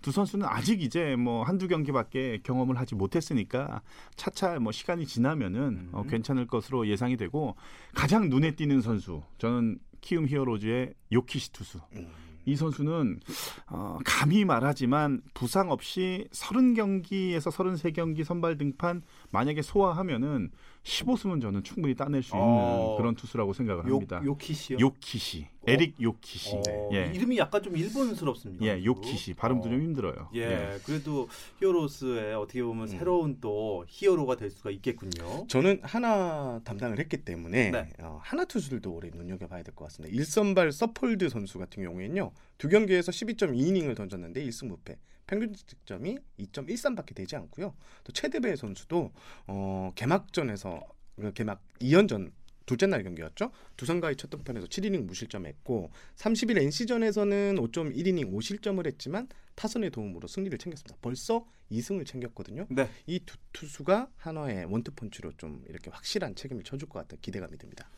두 0.00 0.10
선수는 0.10 0.46
아직 0.48 0.82
이제 0.82 1.16
뭐 1.16 1.44
한두 1.44 1.68
경기밖에 1.68 2.40
경험을 2.42 2.78
하지 2.78 2.94
못했으니까 2.94 3.82
차차 4.16 4.58
뭐 4.58 4.72
시간이 4.72 5.06
지나면은 5.06 5.90
어, 5.92 6.02
음. 6.02 6.08
괜찮을 6.08 6.46
것으로 6.46 6.88
예상이 6.88 7.16
되고 7.16 7.56
가장 7.94 8.28
눈에 8.28 8.52
띄는 8.52 8.80
선수 8.80 9.22
저는 9.38 9.78
키움 10.00 10.26
히어로즈의 10.26 10.94
요키시 11.12 11.52
투수 11.52 11.80
음. 11.94 12.08
이 12.44 12.56
선수는 12.56 13.20
어, 13.68 13.98
감히 14.04 14.44
말하지만 14.44 15.22
부상 15.32 15.70
없이 15.70 16.26
30경기에서 16.32 17.52
33경기 17.52 18.24
선발 18.24 18.58
등판 18.58 19.02
만약에 19.30 19.62
소화하면은 19.62 20.50
15승은 20.84 21.40
저는 21.40 21.62
충분히 21.62 21.94
따낼 21.94 22.22
수 22.22 22.34
있는 22.34 22.44
어. 22.44 22.96
그런 22.98 23.14
투수라고 23.14 23.52
생각을 23.52 23.88
요, 23.88 23.94
합니다. 23.94 24.20
요키시요. 24.24 24.78
요키시, 24.80 25.46
에릭 25.66 25.94
요키시. 26.00 26.56
어, 26.68 26.90
예. 26.92 27.12
이름이 27.14 27.38
약간 27.38 27.62
좀 27.62 27.76
일본스럽습니다. 27.76 28.64
예, 28.66 28.84
요키시 28.84 29.34
발음도 29.34 29.68
어. 29.68 29.70
좀 29.70 29.80
힘들어요. 29.80 30.28
예, 30.34 30.78
그래도 30.84 31.28
히어로스의 31.60 32.34
어떻게 32.34 32.62
보면 32.64 32.82
음. 32.84 32.98
새로운 32.98 33.38
또 33.40 33.84
히어로가 33.86 34.36
될 34.36 34.50
수가 34.50 34.70
있겠군요. 34.72 35.46
저는 35.46 35.80
하나 35.82 36.60
담당을 36.64 36.98
했기 36.98 37.18
때문에 37.24 37.70
네. 37.70 37.88
어, 38.00 38.18
하나 38.22 38.44
투수들도 38.44 38.92
올해 38.92 39.10
눈여겨봐야 39.14 39.62
될 39.62 39.72
것 39.76 39.84
같습니다. 39.86 40.14
일선발 40.14 40.72
서폴드 40.72 41.28
선수 41.28 41.58
같은 41.58 41.82
경우에는요. 41.84 42.32
두 42.58 42.68
경기에서 42.68 43.12
12.2이닝을 43.12 43.96
던졌는데 43.96 44.44
1승 44.44 44.66
무패. 44.66 44.96
평균 45.32 45.54
득점이 45.54 46.18
2.13밖에 46.40 47.14
되지 47.14 47.36
않고요. 47.36 47.74
또 48.04 48.12
최대배 48.12 48.54
선수도 48.56 49.12
어, 49.46 49.90
개막전에서 49.94 50.82
그 51.16 51.32
개막 51.32 51.62
2연전 51.80 52.32
둘째 52.66 52.86
날 52.86 53.02
경기였죠. 53.02 53.50
두산과의 53.78 54.16
첫 54.16 54.28
등판에서 54.28 54.66
7이닝 54.66 55.04
무실점했고 55.06 55.90
30일 56.16 56.60
NC전에서는 56.62 57.56
5.1이닝 57.56 58.30
5실점을 58.30 58.86
했지만 58.86 59.26
타선의 59.54 59.90
도움으로 59.90 60.28
승리를 60.28 60.56
챙겼습니다. 60.58 60.96
벌써 61.00 61.46
2승을 61.70 62.04
챙겼거든요. 62.06 62.66
네. 62.68 62.90
이 63.06 63.18
두 63.24 63.36
투수가 63.54 64.08
한화의 64.18 64.66
원투펀치로 64.66 65.32
좀 65.38 65.64
이렇게 65.66 65.90
확실한 65.90 66.34
책임을 66.34 66.62
져줄 66.62 66.90
것 66.90 66.98
같은 67.00 67.16
기대감이 67.22 67.56
듭니다. 67.56 67.88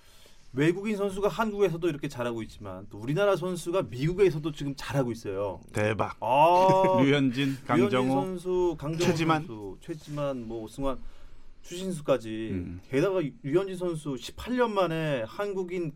외국인 0.55 0.97
선수가 0.97 1.29
한국에서도 1.29 1.89
이렇게 1.89 2.09
잘하고 2.09 2.43
있지만 2.43 2.87
또 2.89 2.99
우리나라 2.99 3.35
선수가 3.37 3.83
미국에서도 3.91 4.53
지금 4.53 4.75
잘하고 4.77 5.11
있어요. 5.13 5.61
대박. 5.73 6.17
아, 6.21 6.99
류현진, 7.03 7.57
류현진 7.67 7.67
강정호. 7.67 8.15
선수, 8.15 8.77
강정호 8.79 9.05
최지만. 9.05 9.47
선수, 9.47 9.77
최지만, 9.81 10.47
뭐 10.47 10.63
오승환, 10.63 10.99
추신수까지. 11.63 12.51
음. 12.53 12.81
게다가 12.89 13.21
류현진 13.43 13.77
선수 13.77 14.15
18년 14.15 14.71
만에 14.71 15.25
한국인 15.27 15.93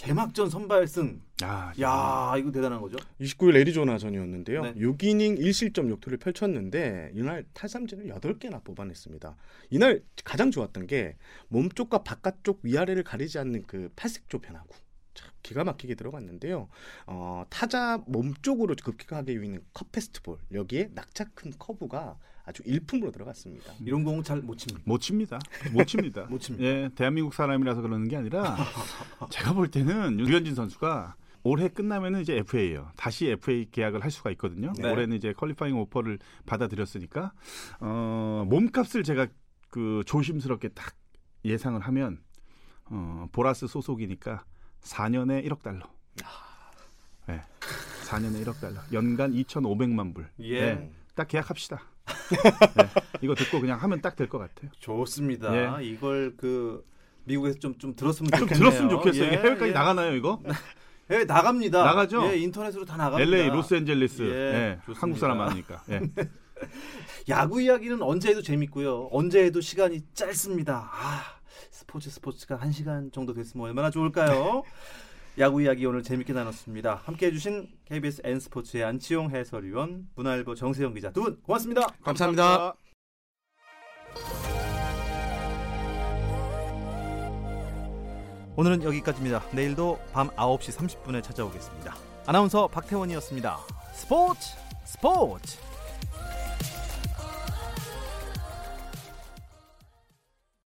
개막전 0.00 0.48
선발승. 0.48 1.20
야, 1.42 1.74
야, 1.78 2.34
이거 2.38 2.50
대단한 2.50 2.80
거죠. 2.80 2.96
29일 3.20 3.56
애리조나전이었는데요. 3.56 4.62
네. 4.62 4.74
6이닝 4.74 5.38
1실점 5.38 5.90
역투를 5.90 6.16
펼쳤는데 6.16 7.10
이날 7.14 7.44
탈삼진을 7.52 8.06
8개나 8.06 8.64
뽑아냈습니다. 8.64 9.36
이날 9.68 10.02
가장 10.24 10.50
좋았던 10.50 10.86
게 10.86 11.16
몸쪽과 11.48 12.02
바깥쪽 12.02 12.60
위아래를 12.62 13.04
가리지 13.04 13.38
않는 13.40 13.64
그 13.66 13.90
팔색조 13.94 14.38
변화구. 14.38 14.68
참 15.12 15.28
기가 15.42 15.64
막히게 15.64 15.96
들어갔는데요. 15.96 16.70
어, 17.06 17.44
타자 17.50 18.02
몸쪽으로 18.06 18.76
급격하게 18.82 19.34
휘는 19.34 19.60
cut 19.74 19.92
fastball 19.92 20.38
여기에 20.52 20.92
낙차 20.94 21.26
큰 21.34 21.52
커브가 21.58 22.18
아주 22.50 22.62
일품으로 22.66 23.12
들어갔습니다. 23.12 23.72
이런 23.80 24.02
공은 24.04 24.24
잘못 24.24 24.58
칩니다. 24.58 24.82
못 24.84 25.00
칩니다. 25.00 25.38
못 25.72 25.84
칩니다. 25.86 26.24
못 26.28 26.40
칩니다. 26.40 26.64
예, 26.64 26.90
대한민국 26.94 27.32
사람이라서 27.32 27.80
그러는 27.80 28.08
게 28.08 28.16
아니라 28.16 28.56
제가 29.30 29.52
볼 29.52 29.70
때는 29.70 30.16
류현진 30.16 30.54
선수가 30.56 31.14
올해 31.44 31.68
끝나면은 31.68 32.20
이제 32.20 32.36
FA예요. 32.36 32.90
다시 32.96 33.28
FA 33.28 33.70
계약을 33.70 34.02
할 34.02 34.10
수가 34.10 34.30
있거든요. 34.32 34.72
네. 34.76 34.90
올해는 34.90 35.16
이제 35.16 35.32
qualifying 35.32 35.78
offer를 35.78 36.18
받아들였으니까 36.44 37.32
어, 37.80 38.44
몸값을 38.48 39.04
제가 39.04 39.28
그 39.70 40.02
조심스럽게 40.06 40.70
딱 40.70 40.94
예상을 41.44 41.80
하면 41.80 42.18
어, 42.86 43.28
보라스 43.30 43.68
소속이니까 43.68 44.44
4년에 44.82 45.46
1억 45.46 45.62
달러. 45.62 45.88
네. 47.28 47.40
4년에 48.06 48.44
1억 48.44 48.60
달러. 48.60 48.80
연간 48.92 49.32
2,500만 49.32 50.14
불. 50.14 50.28
예. 50.40 50.74
네. 50.74 50.90
딱 51.14 51.28
계약합시다. 51.28 51.80
네. 52.30 52.88
이거 53.22 53.34
듣고 53.34 53.60
그냥 53.60 53.80
하면 53.82 54.00
딱 54.00 54.16
될 54.16 54.28
것 54.28 54.38
같아요. 54.38 54.70
좋습니다. 54.78 55.80
이걸 55.80 56.34
그 56.36 56.84
미국에서 57.24 57.58
좀 57.58 57.74
좀 57.78 57.94
들었으면 57.94 58.30
좀 58.30 58.40
좋겠네요. 58.40 58.58
들었으면 58.70 58.90
좋겠어요. 58.90 59.24
예, 59.24 59.30
해외까지 59.38 59.68
예. 59.70 59.72
나가나요, 59.72 60.14
이거? 60.14 60.40
예, 61.10 61.24
나갑니다. 61.24 61.82
나가죠? 61.84 62.24
예, 62.30 62.36
인터넷으로 62.38 62.84
다 62.84 62.96
나갑니다. 62.96 63.22
LA, 63.36 63.48
로스앤젤레스. 63.50 64.22
예, 64.22 64.34
예. 64.34 64.78
한국 64.94 65.18
사람 65.18 65.38
많으니까. 65.38 65.82
예. 65.90 66.00
야구 67.28 67.60
이야기는 67.62 68.02
언제 68.02 68.30
해도 68.30 68.42
재밌고요. 68.42 69.08
언제 69.12 69.44
해도 69.44 69.60
시간이 69.60 70.02
짧습니다. 70.14 70.90
아, 70.92 71.22
스포츠 71.70 72.10
스포츠가 72.10 72.56
한 72.56 72.70
시간 72.72 73.10
정도 73.12 73.32
됐으면 73.32 73.66
얼마나 73.66 73.90
좋을까요? 73.90 74.62
야구 75.38 75.62
이야기 75.62 75.86
오늘 75.86 76.02
재밌게 76.02 76.32
나눴습니다. 76.32 77.02
함께 77.04 77.26
해 77.26 77.32
주신 77.32 77.68
KBS 77.86 78.22
N스포츠의 78.24 78.84
안치용 78.84 79.30
해설위원, 79.30 80.08
문화일보 80.14 80.54
정세영 80.54 80.94
기자 80.94 81.10
두 81.12 81.22
분 81.22 81.40
고맙습니다. 81.42 81.86
감사합니다. 82.02 82.74
오늘은 88.56 88.82
여기까지입니다. 88.82 89.42
내일도 89.52 89.98
밤 90.12 90.28
9시 90.30 90.76
30분에 90.76 91.22
찾아오겠습니다. 91.22 91.94
아나운서 92.26 92.68
박태원이었습니다. 92.68 93.58
스포츠 93.94 94.50
스포츠 94.84 95.58